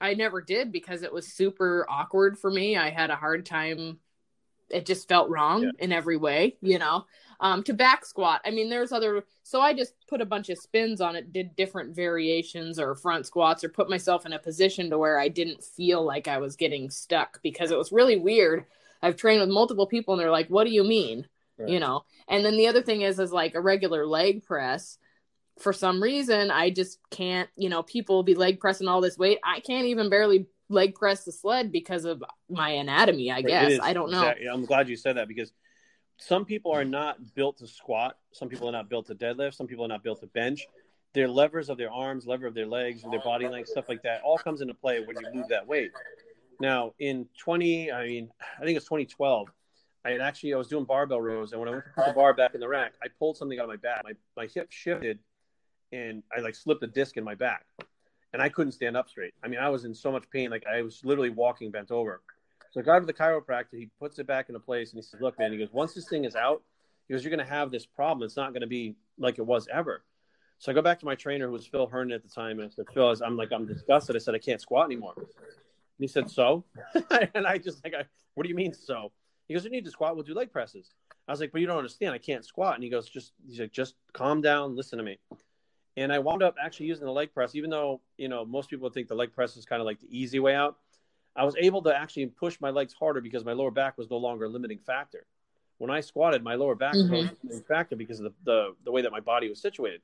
[0.00, 2.76] I never did because it was super awkward for me.
[2.76, 3.98] I had a hard time.
[4.70, 5.70] It just felt wrong yeah.
[5.78, 7.04] in every way, you know
[7.40, 8.40] um, to back squat.
[8.44, 9.24] I mean, there's other.
[9.42, 13.26] So I just put a bunch of spins on it, did different variations or front
[13.26, 16.56] squats, or put myself in a position to where I didn't feel like I was
[16.56, 18.64] getting stuck because it was really weird.
[19.02, 21.26] I've trained with multiple people and they're like, "What do you mean?"
[21.58, 21.68] right.
[21.68, 22.04] you know.
[22.28, 24.98] And then the other thing is, is like a regular leg press.
[25.58, 27.48] For some reason, I just can't.
[27.56, 29.38] You know, people will be leg pressing all this weight.
[29.44, 33.30] I can't even barely leg press the sled because of my anatomy.
[33.30, 34.20] I guess I don't know.
[34.20, 34.48] Exactly.
[34.48, 35.52] I'm glad you said that because
[36.18, 38.18] some people are not built to squat.
[38.32, 39.54] Some people are not built to deadlift.
[39.54, 40.66] Some people are not built to bench.
[41.14, 44.20] Their levers of their arms, lever of their legs, their body length, stuff like that,
[44.22, 45.90] all comes into play when you move that weight.
[46.60, 49.48] Now, in 20, I mean, I think it's 2012.
[50.04, 52.12] I had actually I was doing barbell rows, and when I went to put the
[52.12, 54.02] bar back in the rack, I pulled something out of my back.
[54.04, 55.18] My my hip shifted,
[55.92, 57.66] and I like slipped a disc in my back,
[58.32, 59.34] and I couldn't stand up straight.
[59.42, 62.20] I mean, I was in so much pain, like I was literally walking bent over.
[62.70, 63.74] So I got to the chiropractor.
[63.74, 66.08] He puts it back into place, and he says, "Look, man," he goes, "Once this
[66.08, 66.62] thing is out,
[67.06, 68.24] he goes, you're going to have this problem.
[68.24, 70.04] It's not going to be like it was ever."
[70.58, 72.68] So I go back to my trainer, who was Phil Herndon at the time, and
[72.68, 75.26] I said, "Phil, I'm like, I'm disgusted." I said, "I can't squat anymore." And
[75.98, 76.64] he said, "So?"
[77.34, 78.04] and I just like, I,
[78.34, 79.12] "What do you mean so?"
[79.46, 80.14] He goes, "You need to squat.
[80.14, 80.92] We'll do leg presses."
[81.26, 82.12] I was like, "But you don't understand.
[82.12, 84.76] I can't squat." And he goes, "Just," he's like, "Just calm down.
[84.76, 85.18] Listen to me."
[85.98, 88.88] And I wound up actually using the leg press, even though you know most people
[88.88, 90.76] think the leg press is kind of like the easy way out.
[91.34, 94.16] I was able to actually push my legs harder because my lower back was no
[94.16, 95.26] longer a limiting factor.
[95.78, 97.12] When I squatted, my lower back mm-hmm.
[97.12, 100.00] was a limiting factor because of the, the, the way that my body was situated.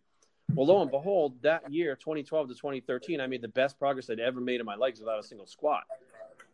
[0.52, 4.20] Well, lo and behold, that year, 2012 to 2013, I made the best progress I'd
[4.20, 5.82] ever made in my legs without a single squat.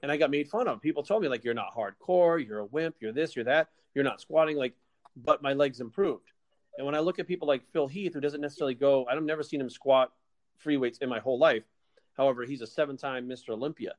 [0.02, 0.80] And I got made fun of.
[0.80, 4.04] People told me, like, you're not hardcore, you're a wimp, you're this, you're that, you're
[4.04, 4.56] not squatting.
[4.56, 4.72] Like,
[5.16, 6.30] but my legs improved.
[6.76, 9.42] And when I look at people like Phil Heath, who doesn't necessarily go, I've never
[9.42, 10.12] seen him squat
[10.58, 11.64] free weights in my whole life.
[12.16, 13.50] However, he's a seven time Mr.
[13.50, 13.94] Olympia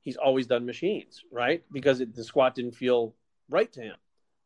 [0.00, 1.62] he's always done machines, right?
[1.72, 3.14] Because it, the squat didn't feel
[3.48, 3.96] right to him.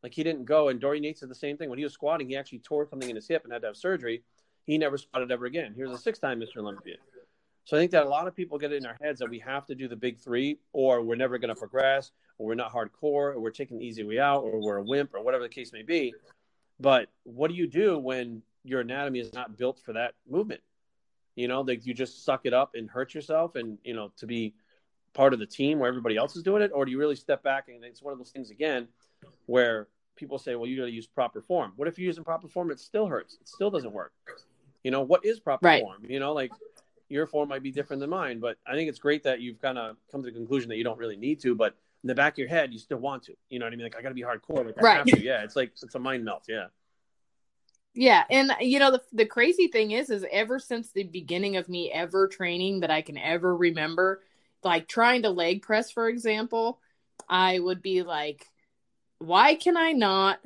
[0.03, 1.71] Like he didn't go, and Dorian Yates did the same thing.
[1.71, 3.77] When he was squatting, he actually tore something in his hip and had to have
[3.77, 4.23] surgery.
[4.67, 5.73] He never squatted ever again.
[5.75, 6.59] He was a six time Mr.
[6.59, 6.97] Olympia.
[7.65, 9.39] So I think that a lot of people get it in our heads that we
[9.39, 12.71] have to do the big three, or we're never going to progress, or we're not
[12.71, 15.49] hardcore, or we're taking the easy way out, or we're a wimp, or whatever the
[15.49, 16.13] case may be.
[16.81, 20.61] But what do you do when your anatomy is not built for that movement?
[21.37, 24.27] You know, like you just suck it up and hurt yourself, and you know, to
[24.27, 24.55] be
[25.13, 27.43] part of the team where everybody else is doing it, or do you really step
[27.43, 28.89] back and it's one of those things again
[29.47, 32.49] where people say, "Well, you got to use proper form." What if you're using proper
[32.49, 32.71] form?
[32.71, 33.39] It still hurts.
[33.41, 34.13] It still doesn't work.
[34.83, 35.83] You know what is proper right.
[35.83, 36.05] form?
[36.09, 36.53] You know, like
[37.09, 39.79] your form might be different than mine, but I think it's great that you've kind
[39.79, 42.35] of come to the conclusion that you don't really need to, but in the back
[42.35, 43.35] of your head, you still want to.
[43.49, 43.87] You know what I mean?
[43.87, 44.67] Like I got to be hardcore.
[44.67, 45.07] Like, right.
[45.23, 45.43] Yeah.
[45.43, 46.45] It's like it's a mind melt.
[46.47, 46.67] Yeah.
[47.97, 51.69] Yeah, and you know the the crazy thing is, is ever since the beginning of
[51.69, 54.21] me ever training that I can ever remember,
[54.65, 56.81] like trying to leg press, for example,
[57.29, 58.51] I would be like,
[59.19, 60.41] why can I not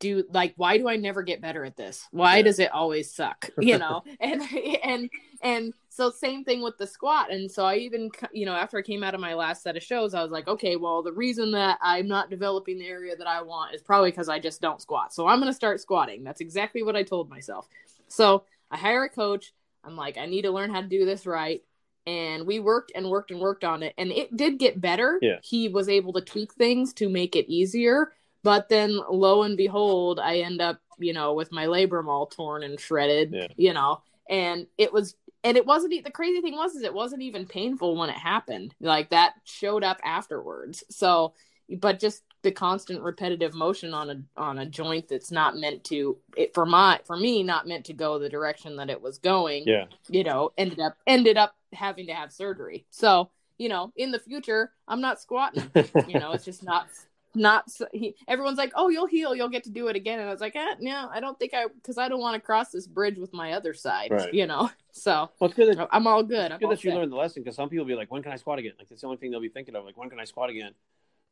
[0.00, 2.08] do like why do I never get better at this?
[2.10, 2.42] Why yeah.
[2.42, 3.48] does it always suck?
[3.60, 4.02] You know?
[4.20, 4.42] and
[4.82, 5.10] and
[5.42, 7.30] and so same thing with the squat.
[7.30, 9.82] And so I even you know, after I came out of my last set of
[9.82, 13.26] shows, I was like, okay, well, the reason that I'm not developing the area that
[13.26, 15.12] I want is probably because I just don't squat.
[15.12, 16.24] So I'm going to start squatting.
[16.24, 17.68] That's exactly what I told myself.
[18.08, 19.52] So I hire a coach.
[19.84, 21.62] I'm like, I need to learn how to do this right
[22.06, 25.36] and we worked and worked and worked on it and it did get better yeah.
[25.42, 30.18] he was able to tweak things to make it easier but then lo and behold
[30.20, 33.46] i end up you know with my labrum all torn and shredded yeah.
[33.56, 34.02] you know?
[34.28, 37.96] And it was and it wasn't the crazy thing was is it wasn't even painful
[37.96, 38.74] when it happened.
[38.80, 40.84] Like that showed up afterwards.
[40.90, 41.34] So
[41.68, 46.16] but just the constant repetitive motion on a on a joint that's not meant to
[46.36, 49.64] it for my for me not meant to go the direction that it was going
[49.66, 49.84] yeah.
[50.08, 52.86] you know ended up ended up having to have surgery.
[52.90, 55.70] So you know in the future i'm not squatting
[56.08, 56.88] you know it's just not
[57.34, 60.32] not he, everyone's like oh you'll heal you'll get to do it again and i
[60.32, 62.86] was like eh, no i don't think i because i don't want to cross this
[62.86, 64.34] bridge with my other side right.
[64.34, 67.12] you know so well, it's good that, i'm all good it's good that you learned
[67.12, 69.06] the lesson because some people be like when can i squat again like that's the
[69.06, 70.72] only thing they'll be thinking of like when can i squat again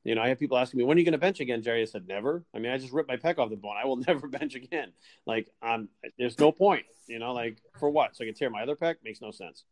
[0.04, 1.82] you know, I have people asking me, when are you going to bench again, Jerry?
[1.82, 2.44] I said, never.
[2.54, 3.76] I mean, I just ripped my pec off the bone.
[3.76, 4.92] I will never bench again.
[5.26, 5.88] Like, I'm,
[6.18, 8.16] there's no point, you know, like for what?
[8.16, 8.96] So I can tear my other pec?
[9.04, 9.64] Makes no sense.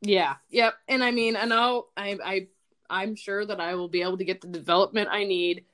[0.00, 0.36] Yeah.
[0.50, 0.74] Yep.
[0.88, 2.46] And I mean, I know I, I,
[2.92, 5.64] I'm sure that I will be able to get the development I need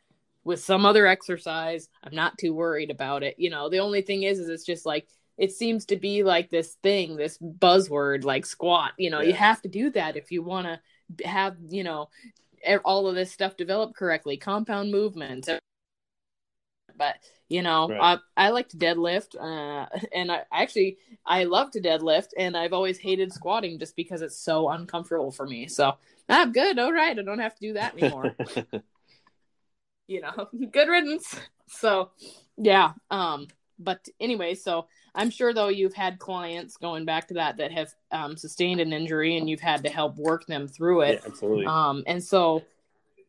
[0.45, 1.89] with some other exercise.
[2.03, 3.35] I'm not too worried about it.
[3.39, 6.49] You know, the only thing is, is it's just like, it seems to be like
[6.49, 8.93] this thing, this buzzword, like squat.
[8.97, 9.29] You know, yeah.
[9.29, 12.09] you have to do that if you want to have, you know,
[12.85, 15.49] all of this stuff developed correctly, compound movements.
[16.99, 17.15] But
[17.49, 18.19] you know, right.
[18.37, 22.73] I I like to deadlift, uh, and I actually I love to deadlift, and I've
[22.73, 25.69] always hated squatting just because it's so uncomfortable for me.
[25.69, 25.95] So
[26.29, 26.79] I'm good.
[26.79, 28.37] All right, I don't have to do that anymore.
[30.09, 31.37] you know, good riddance.
[31.69, 32.11] So
[32.57, 33.47] yeah, um,
[33.79, 37.95] but anyway, so I'm sure though you've had clients going back to that that have
[38.11, 41.21] um, sustained an injury and you've had to help work them through it.
[41.23, 41.67] Yeah, absolutely.
[41.67, 42.65] Um, and so,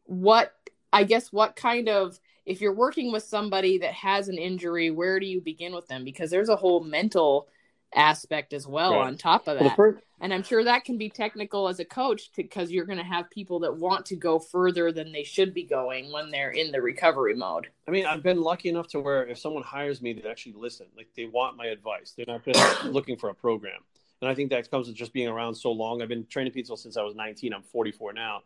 [0.06, 0.54] what
[0.92, 5.20] I guess what kind of if you're working with somebody that has an injury, where
[5.20, 6.04] do you begin with them?
[6.04, 7.48] Because there's a whole mental
[7.94, 9.06] aspect as well right.
[9.06, 9.66] on top of that.
[9.66, 12.98] Well, first, and I'm sure that can be technical as a coach because you're going
[12.98, 16.50] to have people that want to go further than they should be going when they're
[16.50, 17.68] in the recovery mode.
[17.88, 20.88] I mean, I've been lucky enough to where if someone hires me, they actually listen.
[20.98, 22.16] Like they want my advice.
[22.18, 23.82] They're not just looking for a program.
[24.22, 26.02] And I think that comes with just being around so long.
[26.02, 27.54] I've been training people since I was 19.
[27.54, 28.42] I'm 44 now.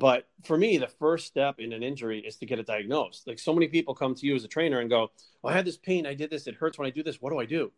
[0.00, 3.26] But for me, the first step in an injury is to get it diagnosed.
[3.26, 5.10] Like so many people come to you as a trainer and go,
[5.44, 6.06] oh, I had this pain.
[6.06, 6.46] I did this.
[6.46, 7.20] It hurts when I do this.
[7.20, 7.70] What do I do?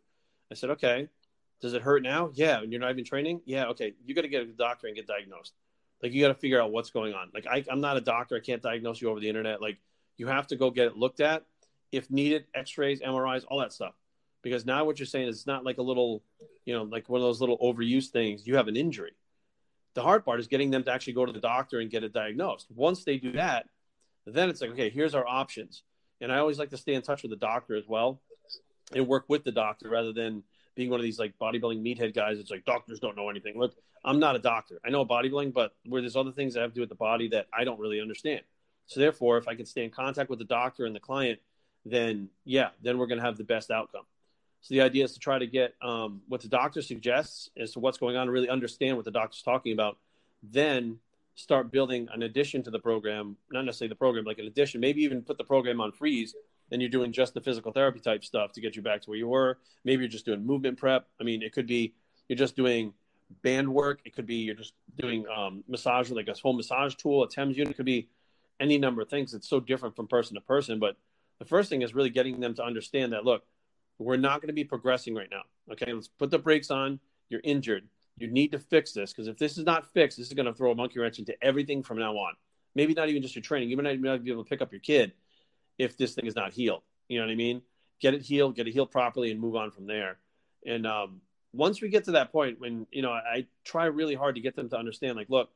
[0.49, 1.09] I said, okay,
[1.59, 2.31] does it hurt now?
[2.33, 2.61] Yeah.
[2.61, 3.41] And you're not even training?
[3.43, 3.65] Yeah.
[3.65, 3.95] Okay.
[4.05, 5.51] You got to get a doctor and get diagnosed.
[6.01, 7.29] Like you got to figure out what's going on.
[7.33, 8.37] Like I, I'm not a doctor.
[8.37, 9.61] I can't diagnose you over the internet.
[9.61, 9.79] Like
[10.15, 11.43] you have to go get it looked at.
[11.91, 13.95] If needed, x-rays, MRIs, all that stuff.
[14.43, 16.23] Because now what you're saying is it's not like a little,
[16.63, 18.47] you know, like one of those little overuse things.
[18.47, 19.11] You have an injury.
[19.95, 22.13] The hard part is getting them to actually go to the doctor and get it
[22.13, 22.67] diagnosed.
[22.73, 23.67] Once they do that,
[24.25, 25.83] then it's like, okay, here's our options.
[26.21, 28.21] And I always like to stay in touch with the doctor as well
[28.95, 30.43] and work with the doctor rather than
[30.75, 32.39] being one of these like bodybuilding meathead guys.
[32.39, 33.59] It's like doctors don't know anything.
[33.59, 34.79] Look, I'm not a doctor.
[34.85, 37.27] I know bodybuilding, but where there's other things that have to do with the body
[37.29, 38.41] that I don't really understand.
[38.87, 41.39] So therefore, if I can stay in contact with the doctor and the client,
[41.85, 44.03] then yeah, then we're going to have the best outcome.
[44.63, 47.79] So the idea is to try to get um, what the doctor suggests as to
[47.79, 49.97] what's going on, and really understand what the doctor's talking about.
[50.41, 50.99] Then
[51.35, 54.81] start building an addition to the program, not necessarily the program, like an addition.
[54.81, 56.33] Maybe even put the program on freeze
[56.73, 59.17] then you're doing just the physical therapy type stuff to get you back to where
[59.19, 59.59] you were.
[59.83, 61.07] Maybe you're just doing movement prep.
[61.19, 61.93] I mean, it could be
[62.27, 62.93] you're just doing
[63.43, 63.99] band work.
[64.05, 67.57] It could be you're just doing um, massage, like a home massage tool, a TENS
[67.57, 67.71] unit.
[67.71, 68.07] It could be
[68.59, 69.35] any number of things.
[69.35, 70.79] It's so different from person to person.
[70.79, 70.95] But
[71.37, 73.43] the first thing is really getting them to understand that look,
[74.03, 75.43] we're not going to be progressing right now.
[75.71, 76.99] Okay, let's put the brakes on.
[77.29, 77.87] You're injured.
[78.17, 80.53] You need to fix this because if this is not fixed, this is going to
[80.53, 82.33] throw a monkey wrench into everything from now on.
[82.75, 83.69] Maybe not even just your training.
[83.69, 85.13] You might not be able to pick up your kid
[85.77, 86.83] if this thing is not healed.
[87.07, 87.61] You know what I mean?
[87.99, 90.17] Get it healed, get it healed properly, and move on from there.
[90.65, 91.21] And um,
[91.53, 94.55] once we get to that point, when you know, I try really hard to get
[94.55, 95.49] them to understand, like, look,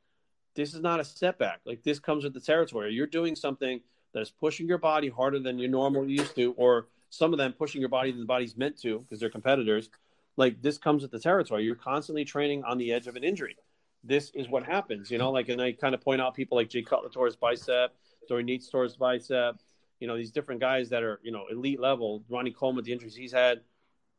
[0.55, 1.61] this is not a setback.
[1.65, 2.93] Like this comes with the territory.
[2.93, 3.79] You're doing something
[4.13, 7.53] that is pushing your body harder than you normally used to, or some of them
[7.53, 9.89] pushing your body than the body's meant to because they're competitors.
[10.35, 11.63] Like this comes with the territory.
[11.63, 13.55] You're constantly training on the edge of an injury.
[14.03, 15.31] This is what happens, you know.
[15.31, 17.95] Like, and I kind of point out people like Jay Cutler tore his bicep,
[18.27, 19.57] Dorian Yates tore his bicep,
[19.99, 22.23] you know these different guys that are you know elite level.
[22.29, 23.61] Ronnie Coleman, the injuries he's had,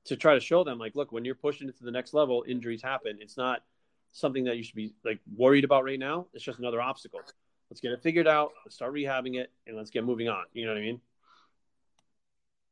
[0.07, 2.45] to try to show them like, look, when you're pushing it to the next level,
[2.47, 3.19] injuries happen.
[3.21, 3.63] It's not
[4.13, 6.27] something that you should be like worried about right now.
[6.33, 7.21] It's just another obstacle.
[7.71, 8.53] Let's get it figured out.
[8.65, 10.45] Let's start rehabbing it, and let's get moving on.
[10.53, 11.01] You know what I mean?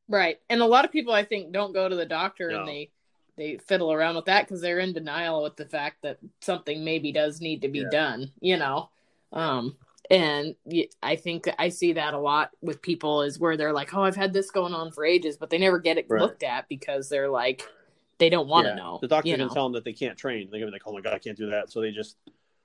[0.09, 0.39] Right.
[0.49, 2.59] And a lot of people, I think, don't go to the doctor no.
[2.59, 2.91] and they
[3.35, 7.11] they fiddle around with that because they're in denial with the fact that something maybe
[7.11, 7.89] does need to be yeah.
[7.91, 8.31] done.
[8.41, 8.89] You know.
[9.33, 9.75] Um,
[10.09, 10.55] and
[11.03, 14.15] i think i see that a lot with people is where they're like oh i've
[14.15, 16.21] had this going on for ages but they never get it right.
[16.21, 17.67] looked at because they're like
[18.17, 18.75] they don't want to yeah.
[18.75, 20.93] know the doctor can tell them that they can't train they're gonna be like oh
[20.93, 22.17] my god i can't do that so they just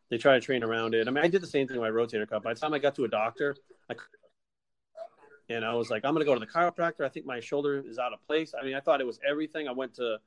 [0.08, 1.94] they try to train around it i mean i did the same thing with my
[1.94, 3.56] rotator cuff by the time i got to a doctor
[3.90, 3.94] I,
[5.48, 7.98] and i was like i'm gonna go to the chiropractor i think my shoulder is
[7.98, 10.18] out of place i mean i thought it was everything i went to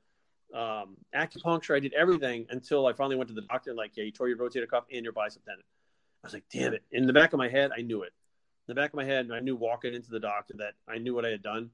[0.54, 4.04] um, acupuncture i did everything until i finally went to the doctor and like yeah
[4.04, 5.64] you tore your rotator cuff and your bicep tendon
[6.22, 6.82] I was like, damn it.
[6.90, 8.12] In the back of my head, I knew it.
[8.66, 11.14] In the back of my head, I knew walking into the doctor that I knew
[11.14, 11.70] what I had done.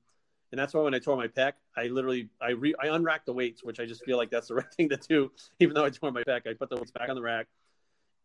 [0.50, 3.32] And that's why when I tore my pec, I literally I re, I unracked the
[3.32, 5.32] weights, which I just feel like that's the right thing to do.
[5.60, 7.46] Even though I tore my pec, I put the weights back on the rack,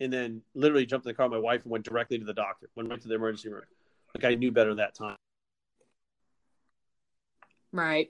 [0.02, 2.34] and then literally jumped in the car with my wife and went directly to the
[2.34, 2.70] doctor.
[2.76, 3.64] Went right to the emergency room.
[4.16, 5.18] Like I knew better that time.
[7.72, 8.10] Right.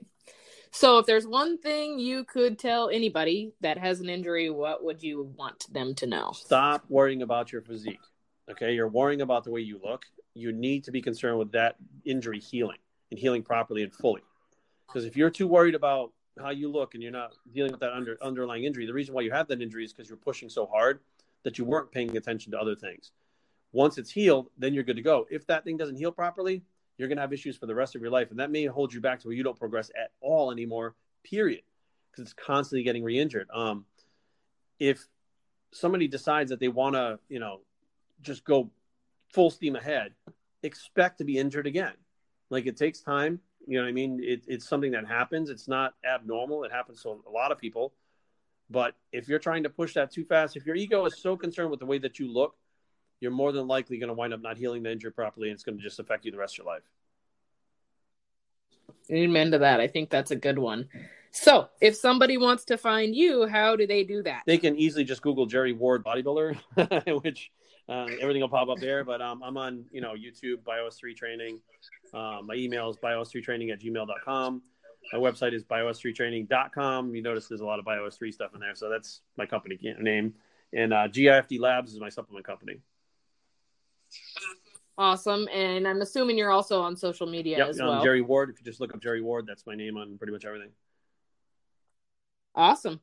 [0.70, 5.02] So, if there's one thing you could tell anybody that has an injury, what would
[5.02, 6.32] you want them to know?
[6.34, 8.00] Stop worrying about your physique.
[8.50, 10.04] Okay, you're worrying about the way you look.
[10.34, 12.78] You need to be concerned with that injury healing
[13.10, 14.22] and healing properly and fully.
[14.86, 17.92] Because if you're too worried about how you look and you're not dealing with that
[17.92, 20.66] under, underlying injury, the reason why you have that injury is because you're pushing so
[20.66, 21.00] hard
[21.42, 23.10] that you weren't paying attention to other things.
[23.72, 25.26] Once it's healed, then you're good to go.
[25.30, 26.62] If that thing doesn't heal properly,
[26.96, 28.30] you're going to have issues for the rest of your life.
[28.30, 31.62] And that may hold you back to where you don't progress at all anymore, period,
[32.10, 33.48] because it's constantly getting re injured.
[33.52, 33.84] Um,
[34.78, 35.06] if
[35.72, 37.60] somebody decides that they want to, you know,
[38.22, 38.70] just go
[39.32, 40.12] full steam ahead,
[40.62, 41.92] expect to be injured again.
[42.50, 43.40] Like it takes time.
[43.66, 44.20] You know what I mean?
[44.22, 45.50] It, it's something that happens.
[45.50, 46.64] It's not abnormal.
[46.64, 47.92] It happens to a lot of people.
[48.70, 51.70] But if you're trying to push that too fast, if your ego is so concerned
[51.70, 52.56] with the way that you look,
[53.20, 55.64] you're more than likely going to wind up not healing the injury properly, and it's
[55.64, 56.82] going to just affect you the rest of your life.
[59.10, 59.80] Amen to that.
[59.80, 60.88] I think that's a good one.
[61.30, 64.42] So, if somebody wants to find you, how do they do that?
[64.46, 67.50] They can easily just Google Jerry Ward bodybuilder, which
[67.88, 69.04] uh, everything will pop up there.
[69.04, 71.60] But um, I'm on, you know, YouTube, BioS3 Training.
[72.14, 74.62] Um, my email is bios3training at gmail.com.
[75.12, 77.14] My website is bios3training.com.
[77.14, 78.74] You notice there's a lot of BioS3 stuff in there.
[78.74, 80.34] So that's my company name.
[80.72, 82.80] And uh, GIFD Labs is my supplement company.
[84.98, 85.46] Awesome.
[85.54, 88.02] And I'm assuming you're also on social media yep, as well.
[88.02, 88.50] Jerry Ward.
[88.50, 90.70] If you just look up Jerry Ward, that's my name on pretty much everything.
[92.56, 93.00] Awesome.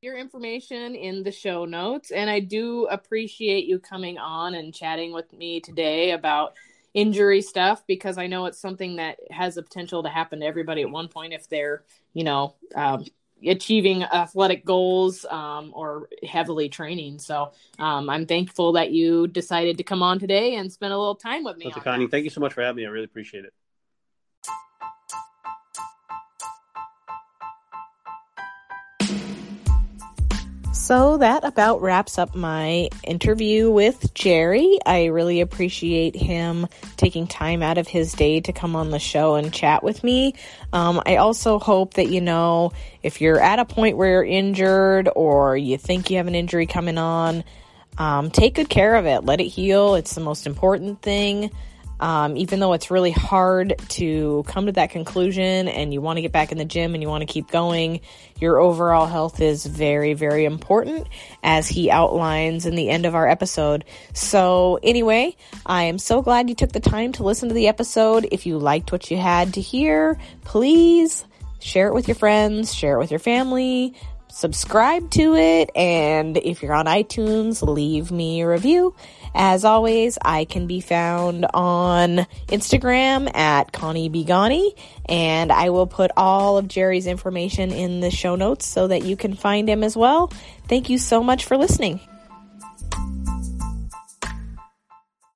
[0.00, 2.12] Your information in the show notes.
[2.12, 6.54] And I do appreciate you coming on and chatting with me today about
[6.94, 10.82] injury stuff because I know it's something that has the potential to happen to everybody
[10.82, 11.82] at one point if they're,
[12.12, 13.04] you know, um,
[13.46, 17.18] achieving athletic goals um, or heavily training.
[17.18, 21.16] So um, I'm thankful that you decided to come on today and spend a little
[21.16, 21.66] time with me.
[21.66, 21.80] Dr.
[21.80, 22.86] Connie, thank you so much for having me.
[22.86, 23.52] I really appreciate it.
[30.72, 34.78] So that about wraps up my interview with Jerry.
[34.84, 36.66] I really appreciate him
[36.96, 40.34] taking time out of his day to come on the show and chat with me.
[40.72, 45.10] Um, I also hope that, you know, if you're at a point where you're injured
[45.14, 47.44] or you think you have an injury coming on,
[47.98, 49.24] um, take good care of it.
[49.24, 49.94] Let it heal.
[49.94, 51.50] It's the most important thing.
[52.02, 56.20] Um, even though it's really hard to come to that conclusion and you want to
[56.20, 58.00] get back in the gym and you want to keep going,
[58.40, 61.06] your overall health is very, very important
[61.44, 63.84] as he outlines in the end of our episode.
[64.14, 68.26] So, anyway, I am so glad you took the time to listen to the episode.
[68.32, 71.24] If you liked what you had to hear, please
[71.60, 73.94] share it with your friends, share it with your family,
[74.28, 78.92] subscribe to it, and if you're on iTunes, leave me a review.
[79.34, 84.76] As always, I can be found on Instagram at Connie Begonnie,
[85.06, 89.16] and I will put all of Jerry's information in the show notes so that you
[89.16, 90.32] can find him as well.
[90.68, 92.00] Thank you so much for listening.